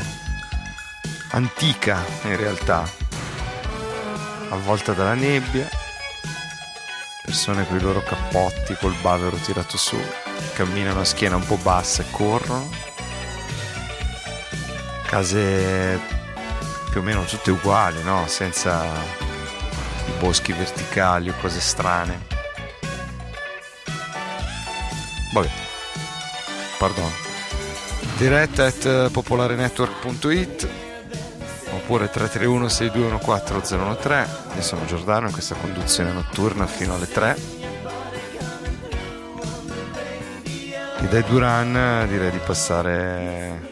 antica 1.31 2.03
in 2.23 2.35
realtà, 2.35 2.89
avvolta 4.49 4.93
dalla 4.93 5.13
nebbia, 5.13 5.69
persone 7.23 7.67
con 7.67 7.77
i 7.77 7.81
loro 7.81 8.01
cappotti, 8.01 8.75
col 8.79 8.95
bavero 9.01 9.35
tirato 9.37 9.77
su, 9.77 9.97
camminano 10.55 11.01
a 11.01 11.05
schiena 11.05 11.35
un 11.35 11.45
po' 11.45 11.57
bassa 11.57 12.01
e 12.01 12.05
corrono 12.09 12.89
case 15.09 15.99
più 16.91 16.99
o 16.99 17.03
meno 17.03 17.23
tutte 17.23 17.49
uguali, 17.49 18.03
no? 18.03 18.25
Senza 18.27 18.83
i 20.05 20.11
boschi 20.19 20.53
verticali 20.53 21.29
o 21.29 21.33
cose 21.41 21.59
strane. 21.59 22.27
Vabbè, 25.33 25.49
pardon. 26.77 27.11
Diretta 28.17 28.65
at 28.65 29.09
popolarenetwork.it 29.11 30.67
oppure 31.71 32.09
331 32.09 32.69
6214 32.69 33.77
013 34.01 34.31
io 34.55 34.61
sono 34.61 34.85
Giordano 34.85 35.27
in 35.27 35.31
questa 35.31 35.55
conduzione 35.55 36.11
notturna 36.11 36.65
fino 36.65 36.95
alle 36.95 37.07
3 37.07 37.37
e 41.01 41.07
dai 41.07 41.23
Duran 41.23 42.07
direi 42.09 42.31
di 42.31 42.39
passare 42.39 43.68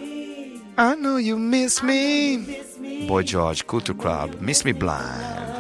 I 0.80 0.94
know 0.94 1.18
you 1.18 1.40
miss 1.40 1.82
me. 1.82 2.38
Boy 3.08 3.24
George, 3.24 3.66
Culture 3.66 3.96
Club, 3.96 4.40
Miss 4.40 4.64
Me 4.64 4.74
Blind. 4.74 5.57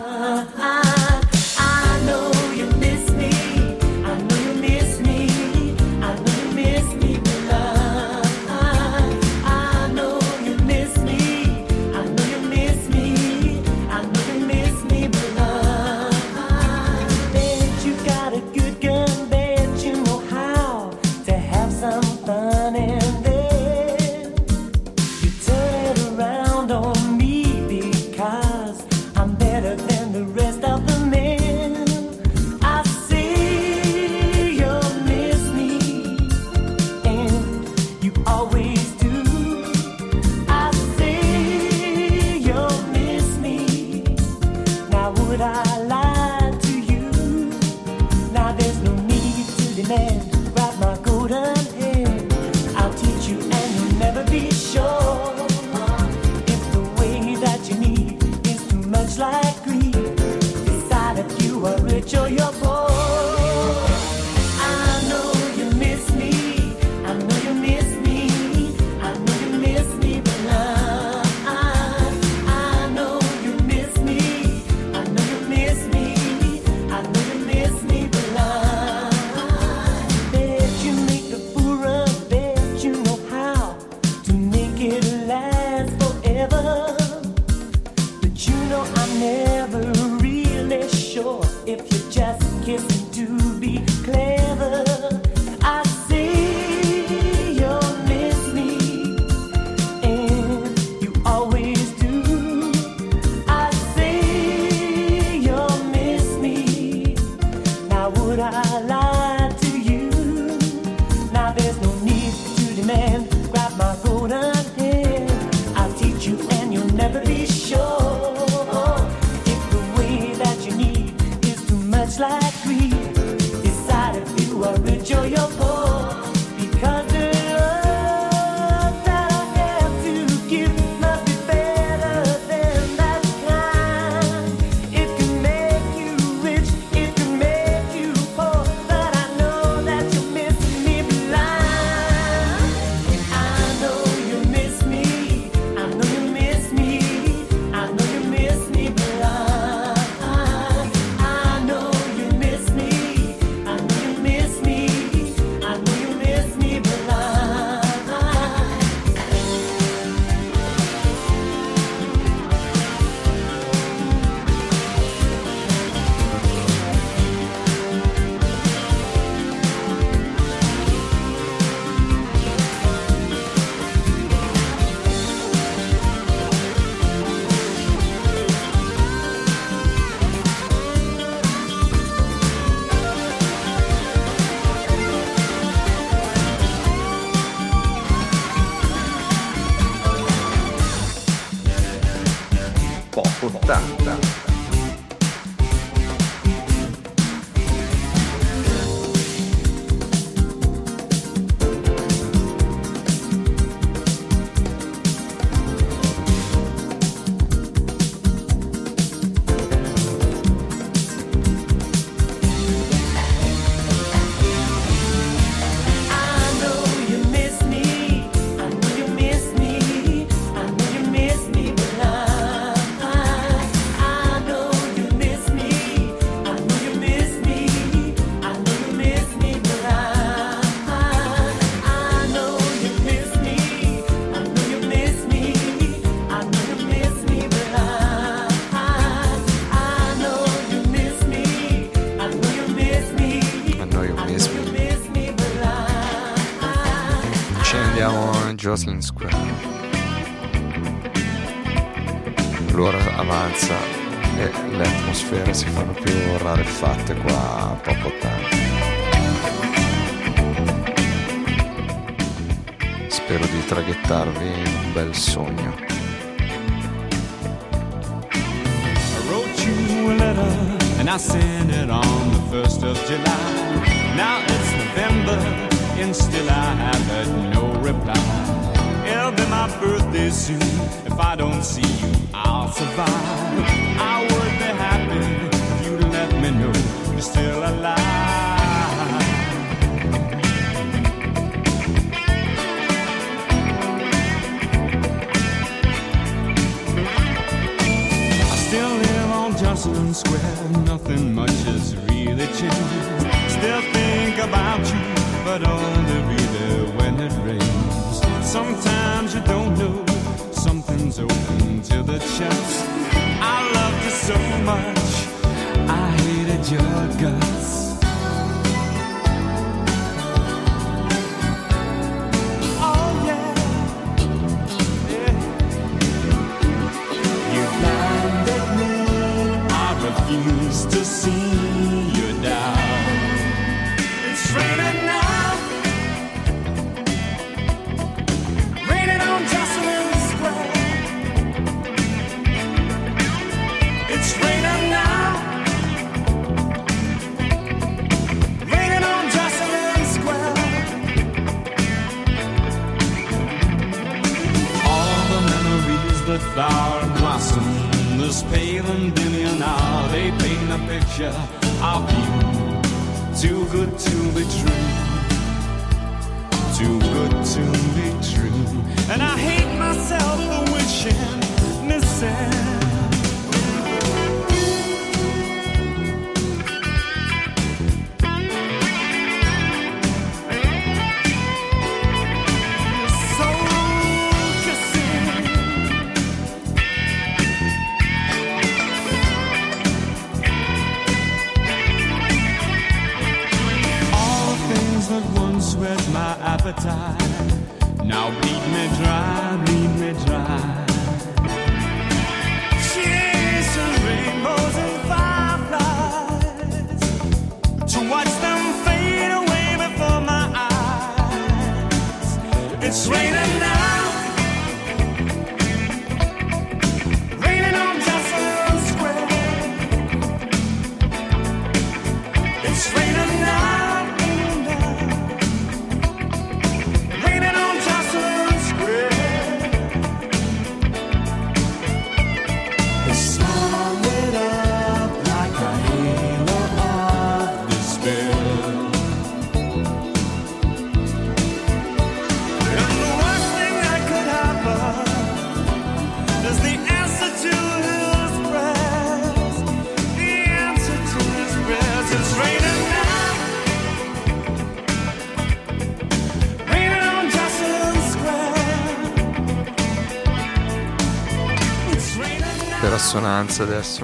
Dance 463.38 463.62
adesso, 463.62 464.04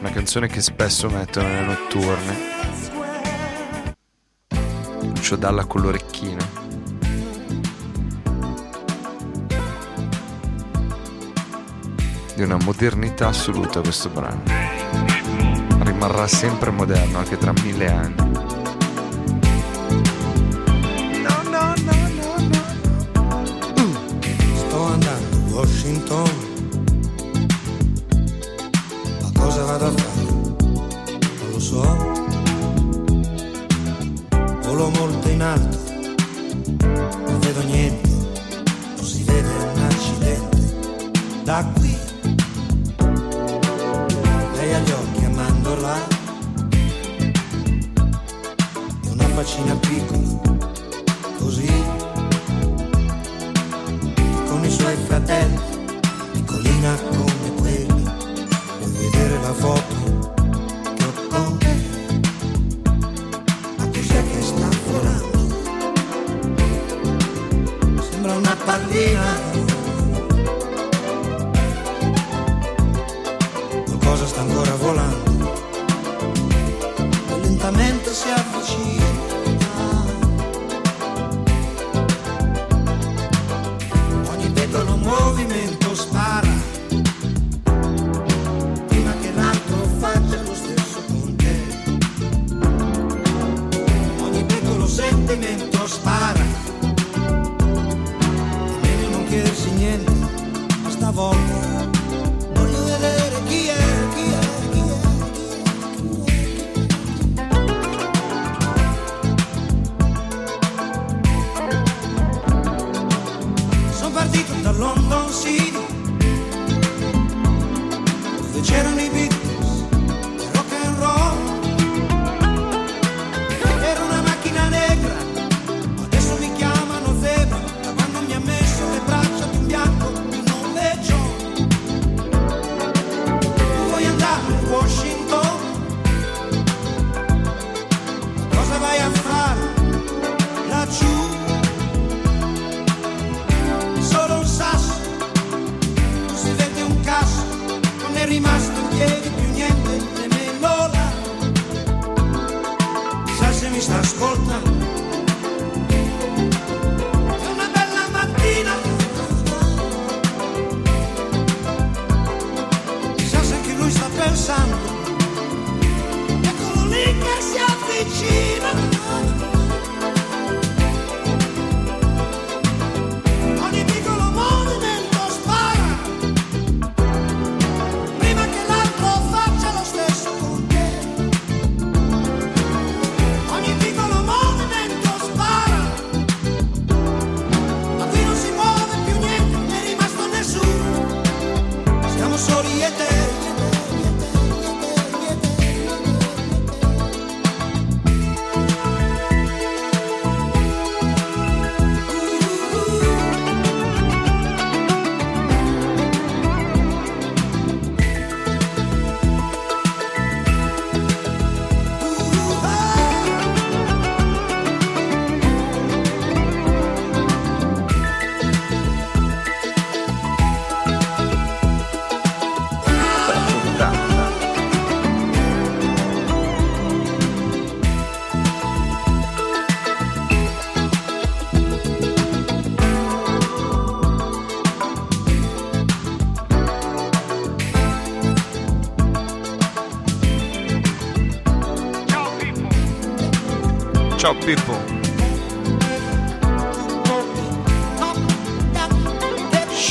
una 0.00 0.10
canzone 0.10 0.46
che 0.46 0.62
spesso 0.62 1.10
mettono 1.10 1.46
nelle 1.46 1.66
notturne. 1.66 2.36
Lucio 5.02 5.36
Dalla 5.36 5.66
con 5.66 5.82
l'orecchino. 5.82 6.42
Di 12.34 12.42
una 12.42 12.56
modernità 12.64 13.28
assoluta 13.28 13.82
questo 13.82 14.08
brano. 14.08 14.42
Rimarrà 15.80 16.26
sempre 16.26 16.70
moderno 16.70 17.18
anche 17.18 17.36
tra 17.36 17.52
mille 17.62 17.90
anni. 17.90 18.23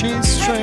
she's 0.03 0.27
strange. 0.27 0.62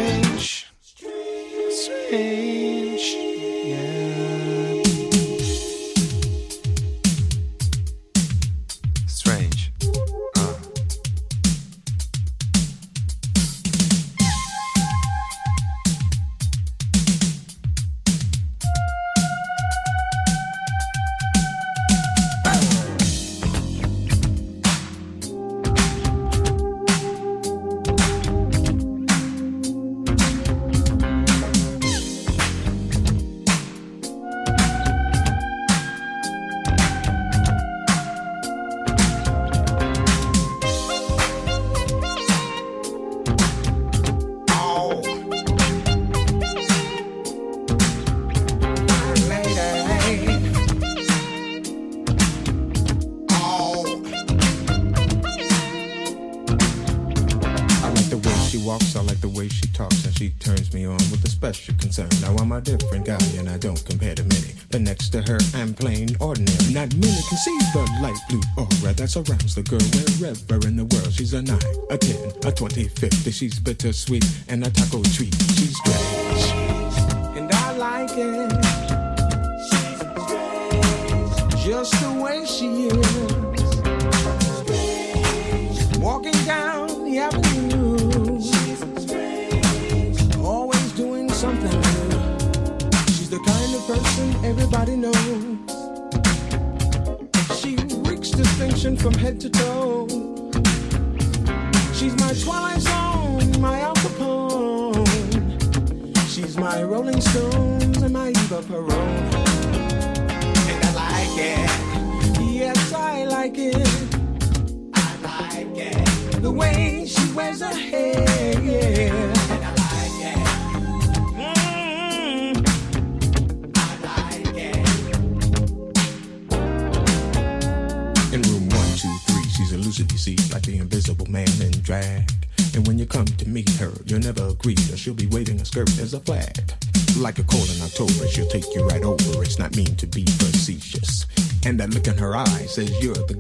surrounds 69.11 69.57
the 69.57 69.63
girl 69.63 69.81
wherever 69.99 70.65
in 70.69 70.77
the 70.77 70.85
world. 70.85 71.13
She's 71.13 71.35
a 71.35 71.43
9, 71.43 71.59
a 71.91 71.99
10, 71.99 72.33
a 72.47 72.53
twenty, 72.53 72.87
fifty. 72.87 73.33
She's 73.33 73.59
bittersweet 73.59 74.25
and 74.49 74.65
a 74.65 74.71
taco 74.71 75.03
treat. 75.03 75.35
She's 75.59 75.77
great. 75.81 76.00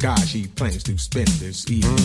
God 0.01 0.27
she 0.27 0.47
plans 0.47 0.83
to 0.85 0.97
spend 0.97 1.29
this 1.29 1.71
evening. 1.71 2.00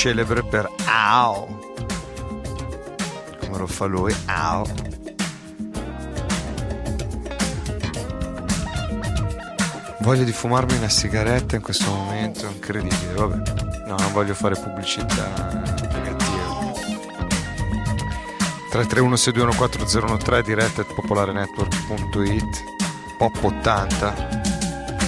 celebre 0.00 0.42
per 0.42 0.66
Au. 0.86 1.46
Come 3.38 3.58
lo 3.58 3.66
fa 3.66 3.84
lui, 3.84 4.16
Au. 4.24 4.64
Voglio 9.98 10.24
di 10.24 10.32
fumarmi 10.32 10.78
una 10.78 10.88
sigaretta 10.88 11.56
in 11.56 11.60
questo 11.60 11.90
momento, 11.90 12.46
incredibile, 12.46 13.12
vabbè. 13.12 13.52
No, 13.88 13.96
non 13.98 14.12
voglio 14.12 14.32
fare 14.32 14.54
pubblicità 14.54 15.60
negativa. 15.92 16.72
331-621-4013 18.72 20.40
diretta 20.42 20.80
at 20.80 20.94
popolarenetwork.it 20.94 22.64
Pop 23.18 23.36
80 23.38 24.28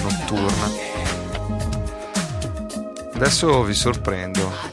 notturna. 0.03 0.69
Adesso 3.15 3.63
vi 3.63 3.73
sorprendo 3.73 4.72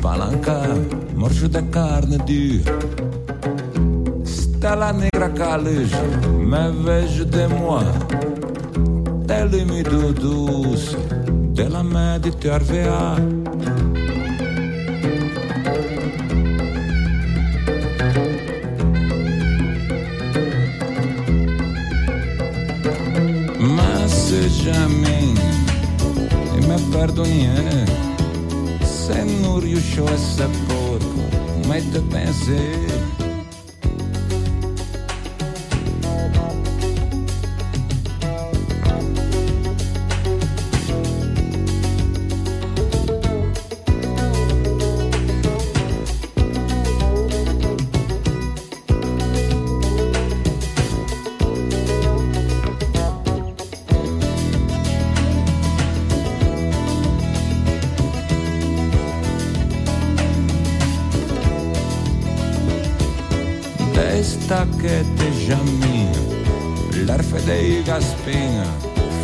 palanca, 0.00 0.62
spalanca, 1.16 1.48
de 1.48 1.62
carne 1.70 2.18
de 2.18 2.62
estela 4.22 4.92
negra 4.92 5.30
calige, 5.30 5.96
me 6.38 6.70
vejo 6.70 7.24
de 7.24 7.46
moi 7.48 7.84
Tel 9.26 9.54
humide 9.54 10.12
douce, 10.12 10.96
de 11.54 11.68
la 11.68 11.82
main 11.82 12.18
de 12.18 12.30
terre 12.32 13.41
bacchette 64.64 65.30
jaminha, 65.46 66.12
l'ar 67.06 67.22
fedei 67.22 67.82
gaspinha, 67.82 68.64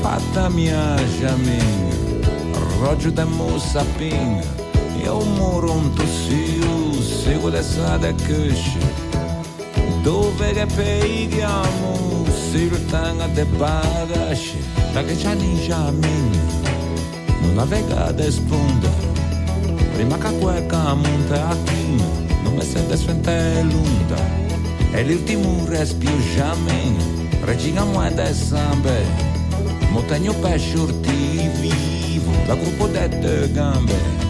fata 0.02 0.50
minha 0.50 0.96
jaminha, 1.20 1.94
rodio 2.80 3.12
da 3.12 3.24
moça 3.24 3.84
pinha, 3.96 4.42
eu 5.04 5.24
moro 5.38 5.72
um 5.72 5.88
tossio, 5.90 7.02
sigo 7.02 7.50
sa 7.62 7.98
de 7.98 8.12
cuxa, 8.14 8.80
dove 10.02 10.52
che 10.54 10.66
peighiamo, 10.66 12.26
sigo 12.50 12.76
tanga 12.90 13.28
de 13.28 13.44
bagasce, 13.44 14.58
da 14.92 15.04
che 15.04 15.14
c'ha 15.14 15.34
ninja 15.34 15.92
minha, 15.92 16.42
no 17.42 17.52
navegada 17.54 18.24
esponda, 18.24 18.90
prima 19.94 20.18
che 20.18 20.26
a 20.26 20.32
cueca 20.32 20.94
monta 20.94 21.48
a 21.48 21.56
quinha, 21.64 22.06
non 22.42 22.54
mi 22.54 22.62
sente 22.62 22.96
sfente 22.96 23.62
l'unda, 23.62 24.46
È 24.90 25.02
l'ultimo 25.02 25.64
respiro 25.66 26.16
jamais 26.34 27.02
Regina 27.42 27.84
moeda 27.84 28.26
e 28.26 28.34
samba 28.34 28.90
Montagno 29.90 30.32
pesce 30.34 30.76
vivo 31.60 32.32
Da 32.46 32.54
gruppo 32.54 32.86
de 32.86 33.50
gambe 33.52 34.27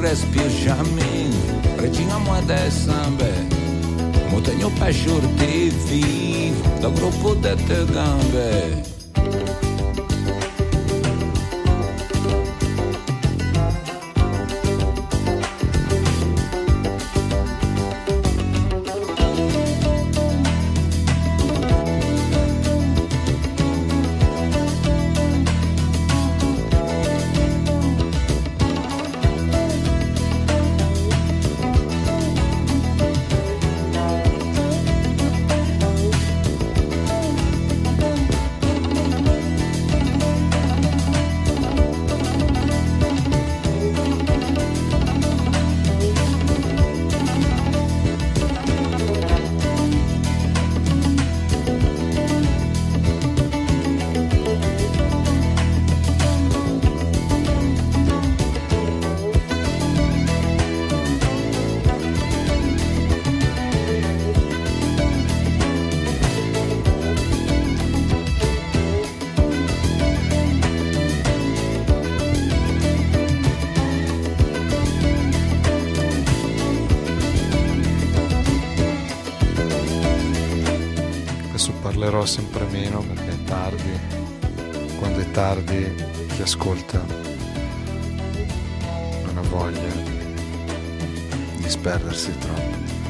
respiro 0.00 0.50
jamin 0.50 1.30
Regina 1.80 2.18
moeda 2.18 2.54
e 2.54 2.70
samba. 2.70 3.30
Motenho 4.30 4.70
pajur 4.78 5.22
te 5.38 5.70
vivo. 5.86 6.62
Do 6.80 6.90
grupo 6.90 7.34
de 7.36 7.56
te 7.56 7.84
gambe 7.92 8.97
chi 86.38 86.44
ascolta 86.44 87.04
non 89.24 89.38
ha 89.38 89.40
voglia 89.48 89.80
di 91.56 91.68
sperdersi 91.68 92.32
troppo. 92.38 93.07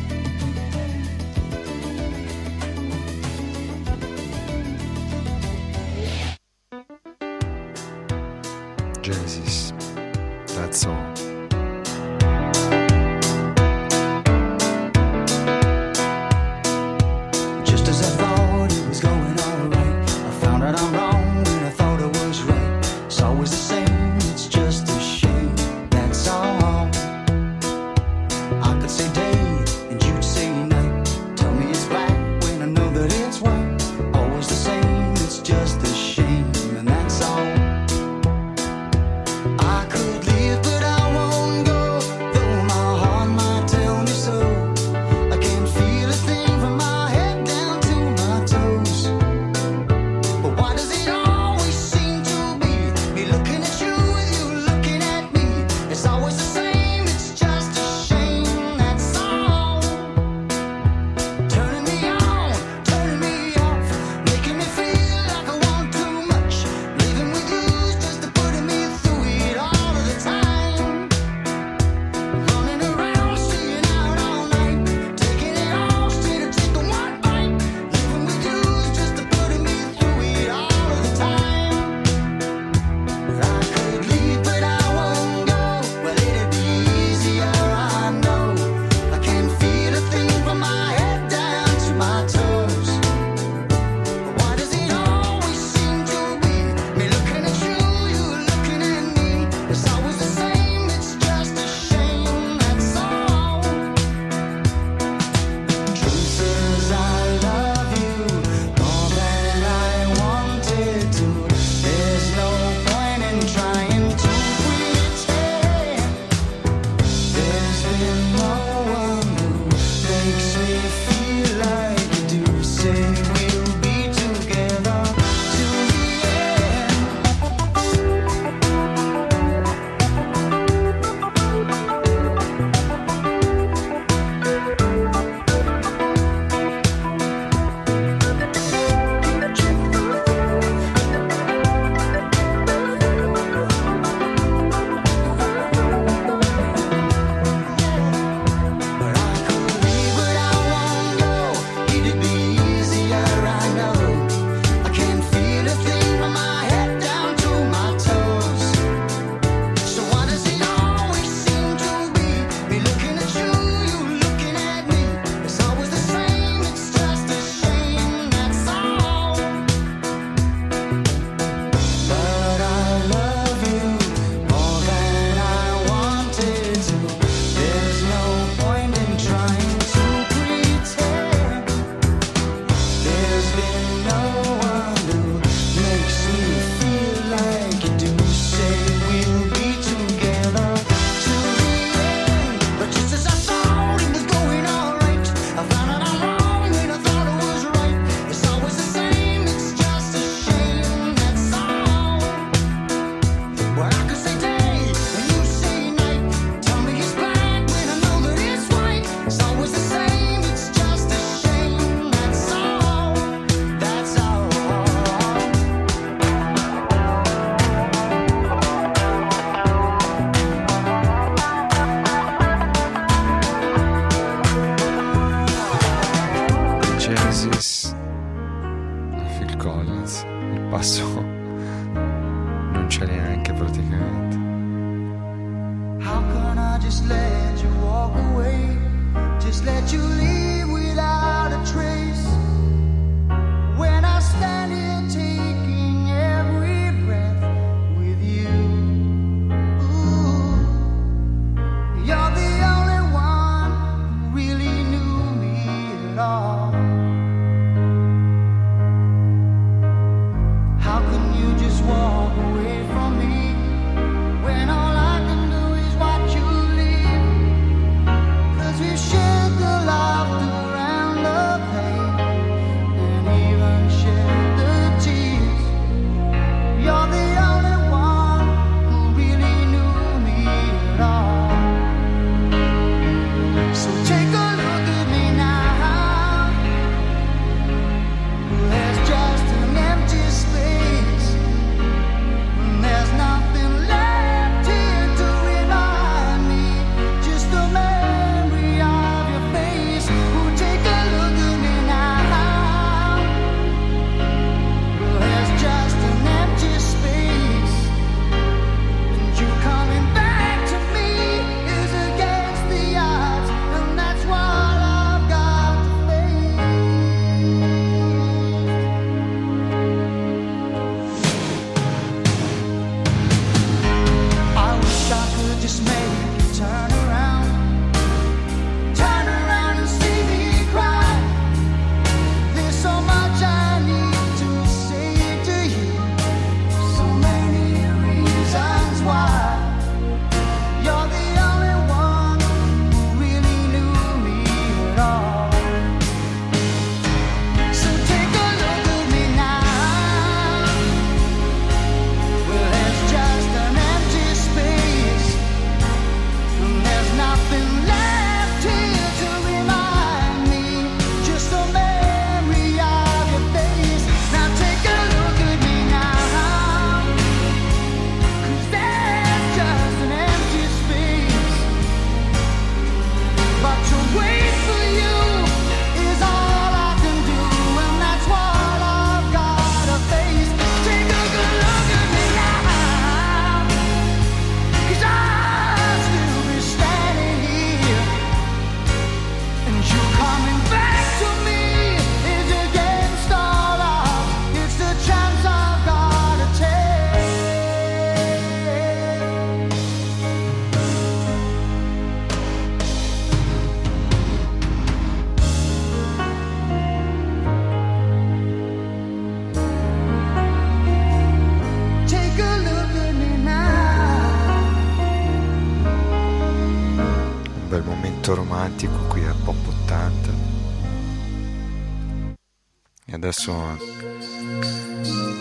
Adesso 423.29 423.53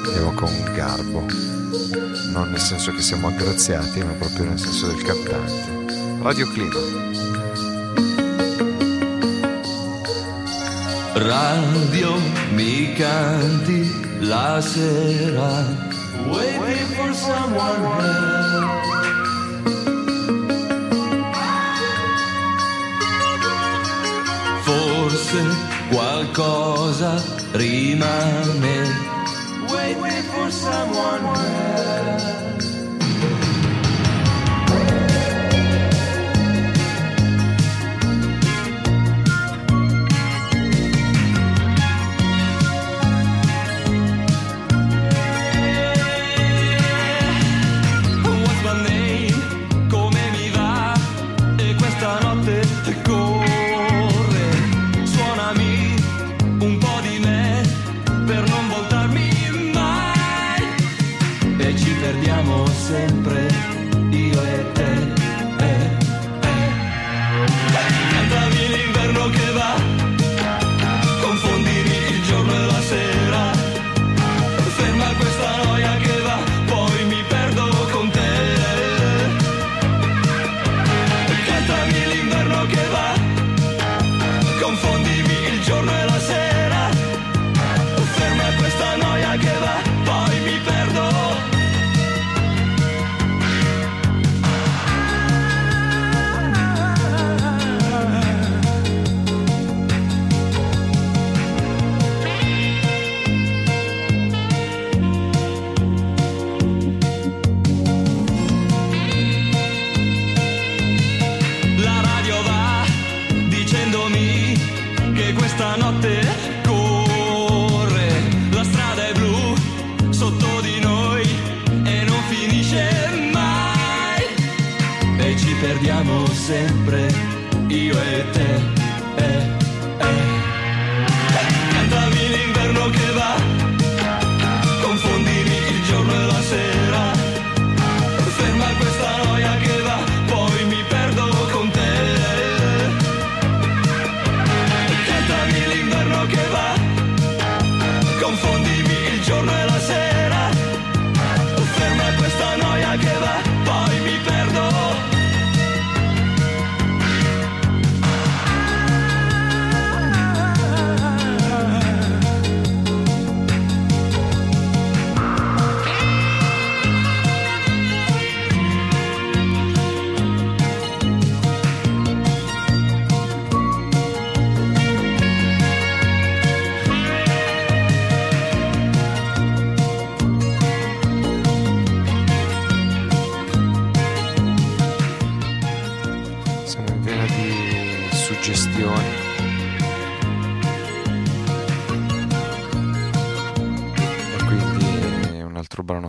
andiamo 0.03 0.33
con 0.33 0.51
garbo, 0.75 1.25
non 2.33 2.49
nel 2.51 2.59
senso 2.59 2.91
che 2.91 3.01
siamo 3.01 3.29
aggraziati, 3.29 4.03
ma 4.03 4.11
proprio 4.11 4.43
nel 4.43 4.59
senso 4.59 4.87
del 4.87 5.01
cantante. 5.03 6.19
Radio 6.21 6.51
Clima. 6.51 6.75
Radio 11.13 12.17
mi 12.51 12.91
canti 12.93 14.19
la 14.19 14.59
sera, 14.59 15.63
waiting 16.27 16.93
for 16.93 17.13
someone 17.15 18.03
else. 18.03 18.75
Forse 24.63 25.41
qualcosa 25.89 27.36
rimane. 27.57 28.77
Wait, 29.71 29.97
wait 29.97 30.25
for 30.33 30.51
someone 30.51 31.25
else. 31.25 31.86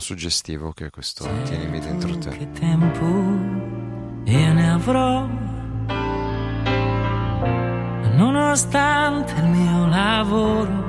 Suggestivo 0.08 0.72
che 0.72 0.86
è 0.86 0.90
questo 0.90 1.28
Tienimi 1.44 1.80
dentro 1.80 2.16
te. 2.16 2.30
Che 2.30 2.50
tempo 2.52 3.04
io 4.24 4.52
ne 4.54 4.70
avrò, 4.70 5.26
nonostante 8.16 9.34
il 9.34 9.48
mio 9.48 9.86
lavoro. 9.86 10.86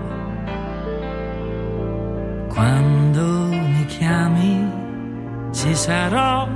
Quando 2.48 3.48
mi 3.52 3.86
chiami 3.88 4.72
ci 5.52 5.76
sarò 5.76 6.48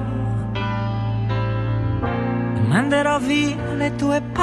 e 2.56 2.62
manderò 2.62 3.20
via 3.20 3.74
le 3.74 3.94
tue 3.96 4.22
paure. 4.22 4.43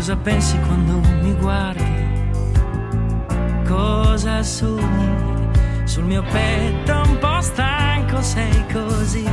Cosa 0.00 0.16
pensi 0.16 0.58
quando 0.60 0.98
mi 1.20 1.34
guardi? 1.34 1.84
cosa 3.68 4.42
sogni 4.42 5.48
sul 5.84 6.04
mio 6.04 6.22
petto? 6.22 7.02
Un 7.04 7.18
po' 7.18 7.40
stanco 7.42 8.22
sei 8.22 8.64
così 8.72 9.28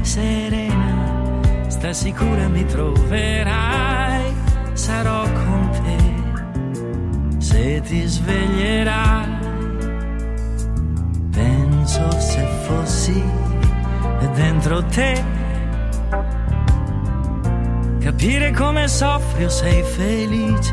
serena. 0.00 1.40
Sta 1.68 1.92
sicura 1.92 2.48
mi 2.48 2.64
troverai. 2.64 4.34
Sarò 4.72 5.22
con 5.22 5.70
te. 5.70 7.38
Se 7.38 7.80
ti 7.82 8.04
sveglierai 8.04 9.42
penso 11.30 12.10
se 12.18 12.44
fossi 12.66 13.22
dentro 14.34 14.84
te 14.86 15.33
capire 18.14 18.52
come 18.52 18.86
soffri 18.86 19.44
o 19.44 19.48
sei 19.48 19.82
felice. 19.82 20.72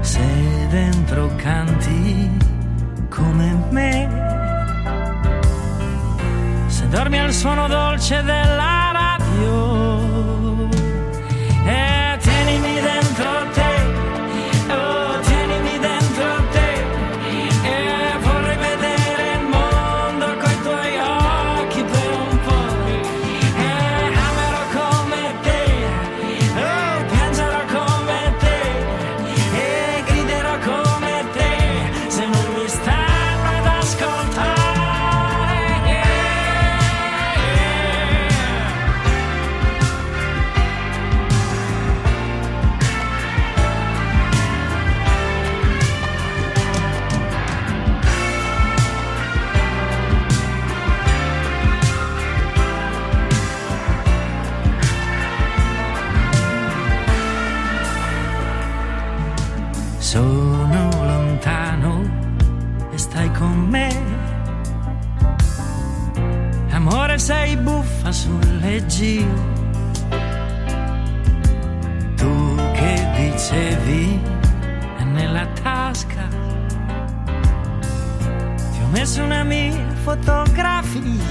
Se 0.00 0.66
dentro 0.70 1.30
canti 1.36 2.30
come 3.10 3.66
me, 3.70 4.08
se 6.66 6.88
dormi 6.88 7.18
al 7.18 7.32
suono 7.32 7.68
dolce 7.68 8.22
della 8.22 8.90
radio, 8.92 9.79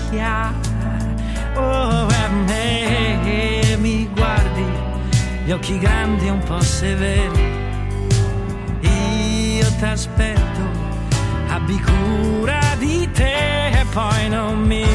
fotografia. 0.09 0.53
Oh, 1.55 2.07
a 2.07 2.29
me 2.47 3.77
mi 3.77 4.09
guardi, 4.13 4.65
gli 5.45 5.51
occhi 5.51 5.77
grandi 5.77 6.29
un 6.29 6.39
po' 6.39 6.61
severi 6.61 7.57
io 8.81 9.75
t'aspetto, 9.79 10.61
abbi 11.47 11.79
cura 11.81 12.75
di 12.77 13.09
te 13.11 13.67
e 13.67 13.85
poi 13.91 14.29
non 14.29 14.61
mi 14.61 14.85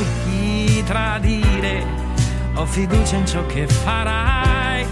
tradire. 0.85 2.03
Ho 2.55 2.67
fiducia 2.67 3.17
in 3.17 3.27
ciò 3.27 3.45
che 3.47 3.67
farai, 3.67 4.87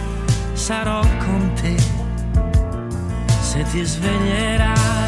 sarò 0.53 1.01
con 1.01 1.53
te 1.55 1.77
se 3.41 3.63
ti 3.71 3.85
sveglierai. 3.85 5.02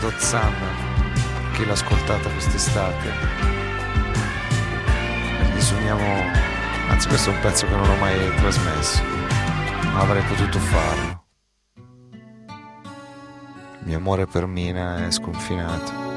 Dozzanna 0.00 0.66
che 1.52 1.64
l'ha 1.64 1.72
ascoltata 1.72 2.28
quest'estate. 2.30 3.12
Gli 5.54 5.60
suoniamo, 5.60 6.04
anzi 6.88 7.08
questo 7.08 7.30
è 7.30 7.34
un 7.34 7.40
pezzo 7.40 7.66
che 7.66 7.74
non 7.74 7.88
ho 7.88 7.96
mai 7.96 8.34
trasmesso, 8.36 9.02
ma 9.92 10.00
avrei 10.00 10.22
potuto 10.22 10.58
farlo. 10.58 11.24
Il 13.80 13.86
mio 13.86 13.96
amore 13.96 14.26
per 14.26 14.46
Mina 14.46 15.04
è 15.06 15.10
sconfinato. 15.10 16.07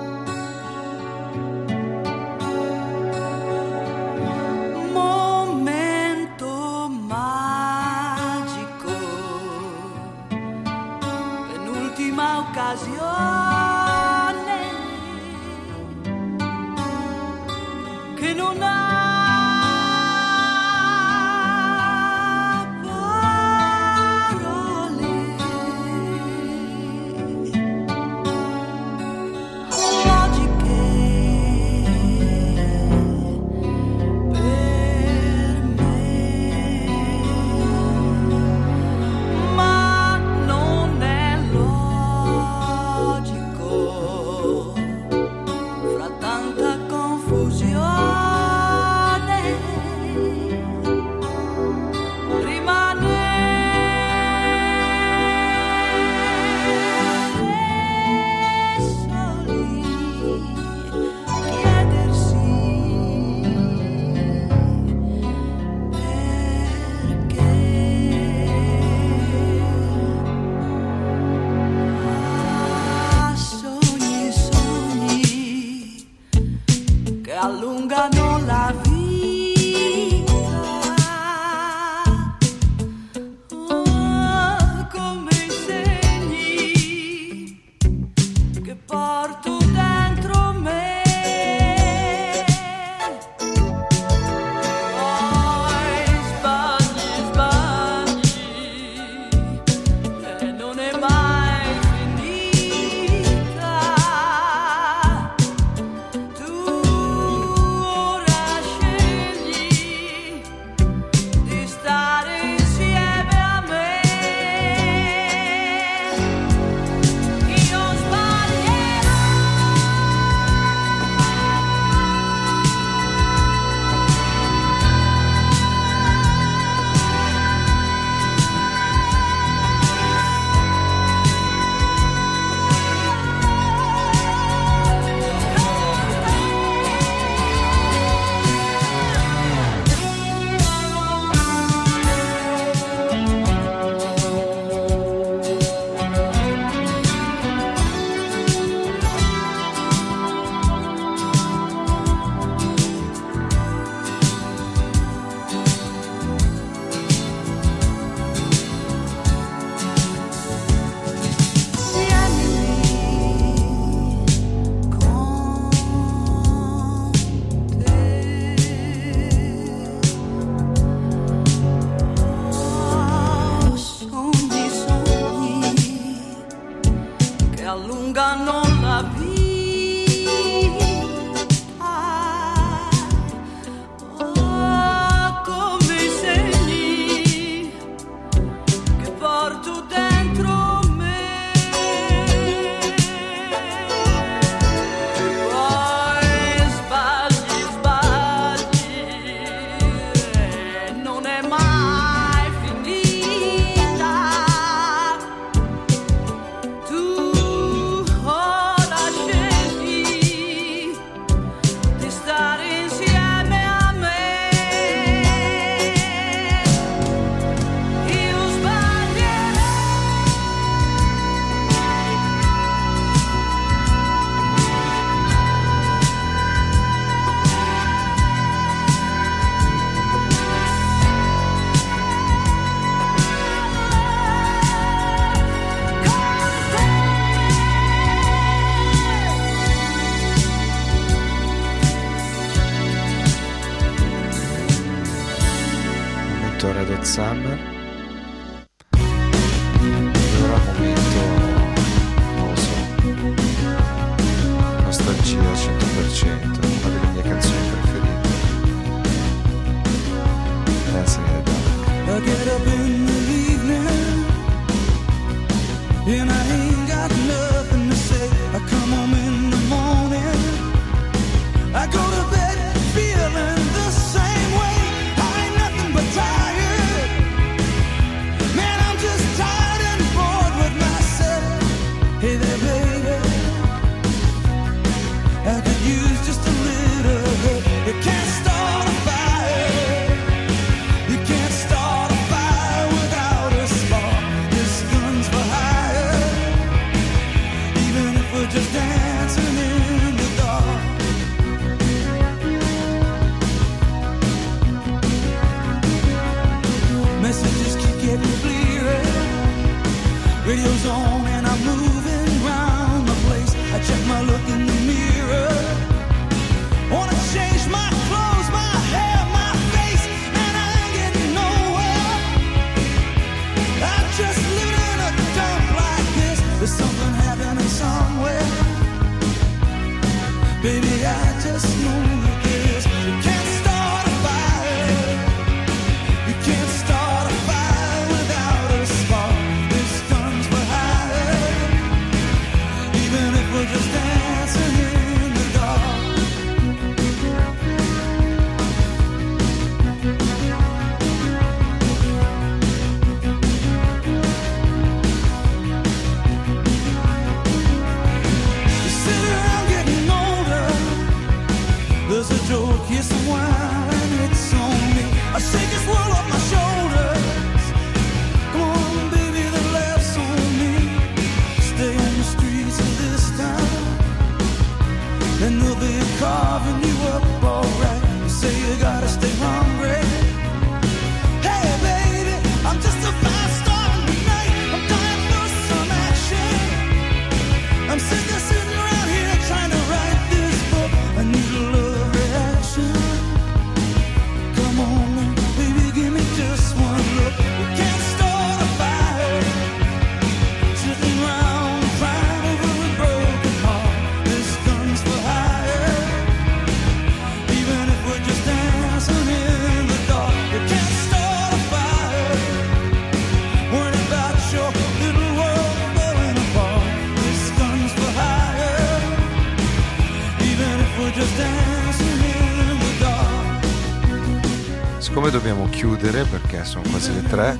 Chiudere 425.82 426.26
perché 426.26 426.64
sono 426.64 426.88
quasi 426.92 427.12
le 427.12 427.28
tre, 427.28 427.58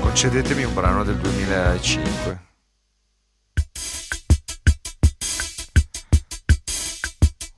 concedetemi 0.00 0.64
un 0.64 0.74
brano 0.74 1.04
del 1.04 1.16
2005. 1.16 2.46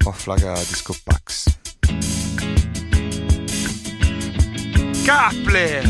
Offlaga 0.05 0.53
Disco 0.53 0.95
Pax. 1.03 1.59
Kapler! 5.07 5.90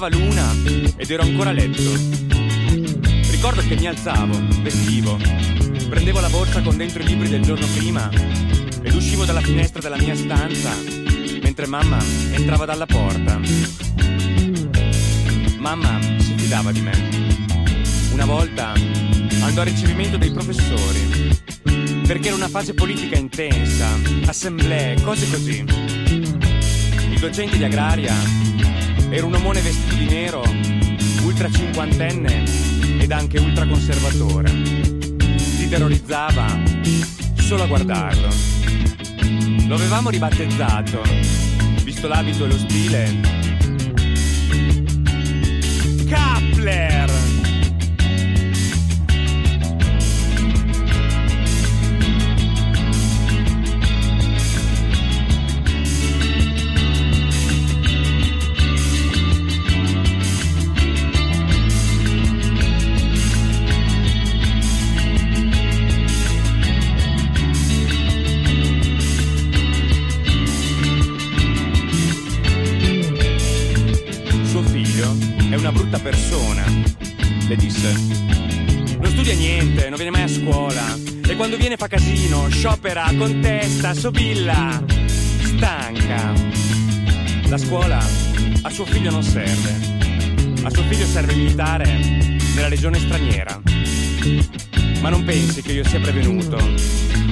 Arrivava 0.00 0.16
l'una 0.16 0.54
ed 0.96 1.10
ero 1.10 1.22
ancora 1.22 1.50
a 1.50 1.52
letto. 1.52 1.82
Ricordo 3.32 3.62
che 3.66 3.74
mi 3.74 3.88
alzavo, 3.88 4.38
vestivo, 4.62 5.18
prendevo 5.88 6.20
la 6.20 6.28
borsa 6.28 6.62
con 6.62 6.76
dentro 6.76 7.02
i 7.02 7.06
libri 7.06 7.28
del 7.28 7.42
giorno 7.42 7.66
prima 7.76 8.08
ed 8.80 8.94
uscivo 8.94 9.24
dalla 9.24 9.40
finestra 9.40 9.80
della 9.80 9.96
mia 9.96 10.14
stanza 10.14 10.70
mentre 11.42 11.66
mamma 11.66 11.98
entrava 12.30 12.64
dalla 12.64 12.86
porta. 12.86 13.40
Mamma 15.58 15.98
si 16.20 16.34
fidava 16.36 16.70
di 16.70 16.80
me. 16.80 17.08
Una 18.12 18.24
volta 18.24 18.74
andò 19.40 19.62
a 19.62 19.64
ricevimento 19.64 20.16
dei 20.16 20.30
professori 20.30 21.40
perché 22.06 22.28
era 22.28 22.36
una 22.36 22.48
fase 22.48 22.72
politica 22.72 23.18
intensa, 23.18 23.88
assemblee, 24.26 25.02
cose 25.02 25.28
così. 25.28 25.64
Il 27.10 27.18
docente 27.18 27.56
di 27.56 27.64
agraria 27.64 28.14
era 29.10 29.24
un 29.26 29.34
omone 29.34 29.60
vestito 29.60 29.94
di 29.94 30.04
nero, 30.06 30.42
ultra 31.24 31.50
cinquantenne 31.50 32.44
ed 33.00 33.10
anche 33.10 33.38
ultra 33.38 33.66
conservatore. 33.66 34.50
Ti 34.50 35.68
terrorizzava 35.68 36.46
solo 37.36 37.62
a 37.62 37.66
guardarlo. 37.66 38.28
Lo 39.66 39.74
avevamo 39.74 40.10
ribattezzato, 40.10 41.02
visto 41.82 42.06
l'abito 42.06 42.44
e 42.44 42.48
lo 42.48 42.58
stile. 42.58 43.20
Kapler! 46.08 47.17
Sciopera, 83.18 83.26
contesta, 83.26 83.94
sobilla. 83.94 84.82
Stanca. 85.42 86.32
La 87.48 87.58
scuola 87.58 87.98
a 88.62 88.70
suo 88.70 88.84
figlio 88.84 89.10
non 89.10 89.22
serve. 89.22 89.96
A 90.62 90.70
suo 90.70 90.82
figlio 90.84 91.06
serve 91.06 91.34
militare 91.34 91.98
nella 92.54 92.68
legione 92.68 92.98
straniera. 92.98 93.60
Ma 95.00 95.08
non 95.08 95.24
pensi 95.24 95.62
che 95.62 95.72
io 95.72 95.84
sia 95.84 96.00
prevenuto. 96.00 96.56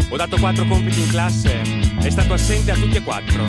Ho 0.09 0.17
dato 0.17 0.37
quattro 0.39 0.65
compiti 0.67 1.01
in 1.01 1.09
classe, 1.09 1.61
è 2.01 2.11
stato 2.11 2.35
assente 2.35 2.71
a 2.71 2.75
tutti 2.75 2.97
e 2.97 3.03
quattro. 3.03 3.45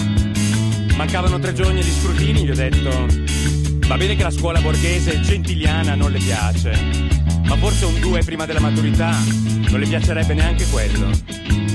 Mancavano 0.95 1.39
tre 1.39 1.53
giorni 1.53 1.81
di 1.81 1.91
scrutini, 1.91 2.43
gli 2.43 2.49
ho 2.49 2.55
detto 2.55 3.05
Va 3.85 3.95
bene 3.95 4.15
che 4.15 4.23
la 4.23 4.31
scuola 4.31 4.59
borghese 4.59 5.22
gentiliana 5.22 5.95
non 5.95 6.11
le 6.11 6.18
piace, 6.19 6.72
ma 7.45 7.55
forse 7.55 7.85
un 7.85 7.99
2 7.99 8.23
prima 8.23 8.45
della 8.45 8.59
maturità 8.59 9.15
non 9.69 9.80
le 9.80 9.88
piacerebbe 9.88 10.34
neanche 10.34 10.65
quello. 10.65 11.66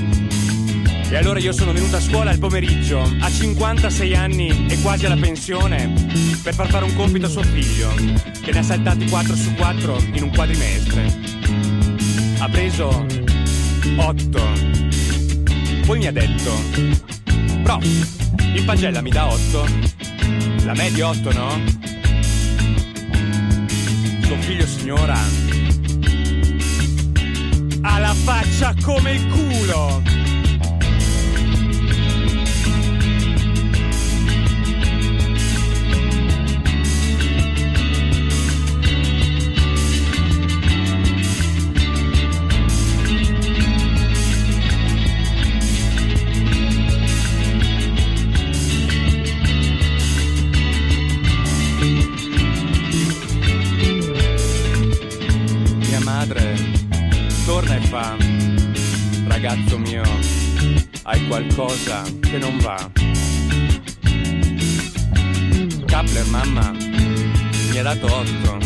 E 1.13 1.15
allora 1.15 1.37
io 1.37 1.51
sono 1.51 1.73
venuta 1.73 1.97
a 1.97 2.01
scuola 2.01 2.31
al 2.31 2.39
pomeriggio, 2.39 2.99
a 2.99 3.29
56 3.29 4.15
anni 4.15 4.65
e 4.67 4.81
quasi 4.81 5.05
alla 5.05 5.15
pensione, 5.15 5.93
per 6.41 6.55
far 6.55 6.67
fare 6.67 6.85
un 6.85 6.95
compito 6.95 7.27
a 7.27 7.29
suo 7.29 7.43
figlio, 7.43 7.93
che 8.41 8.51
ne 8.51 8.57
ha 8.57 8.63
saltati 8.63 9.07
4 9.07 9.35
su 9.35 9.53
4 9.53 9.97
in 10.13 10.23
un 10.23 10.31
quadrimestre. 10.31 11.15
Ha 12.39 12.49
preso 12.49 13.05
8. 13.95 14.41
Poi 15.85 15.99
mi 15.99 16.07
ha 16.07 16.11
detto, 16.11 16.51
prof, 17.61 17.85
in 18.55 18.65
pagella 18.65 19.01
mi 19.01 19.11
dà 19.11 19.31
8. 19.31 19.65
La 20.63 20.73
media 20.73 21.09
8, 21.09 21.31
no? 21.31 21.61
signora 24.65 25.19
ha 27.81 27.99
la 27.99 28.13
faccia 28.15 28.73
come 28.81 29.13
il 29.13 29.27
culo. 29.27 30.01
Ragazzo 59.53 59.77
mio, 59.77 60.01
hai 61.03 61.27
qualcosa 61.27 62.01
che 62.19 62.39
non 62.39 62.57
va. 62.57 62.89
Kapler, 65.85 66.25
mamma, 66.29 66.71
mi 66.71 67.77
ha 67.77 67.83
dato 67.83 68.05
otto. 68.07 68.62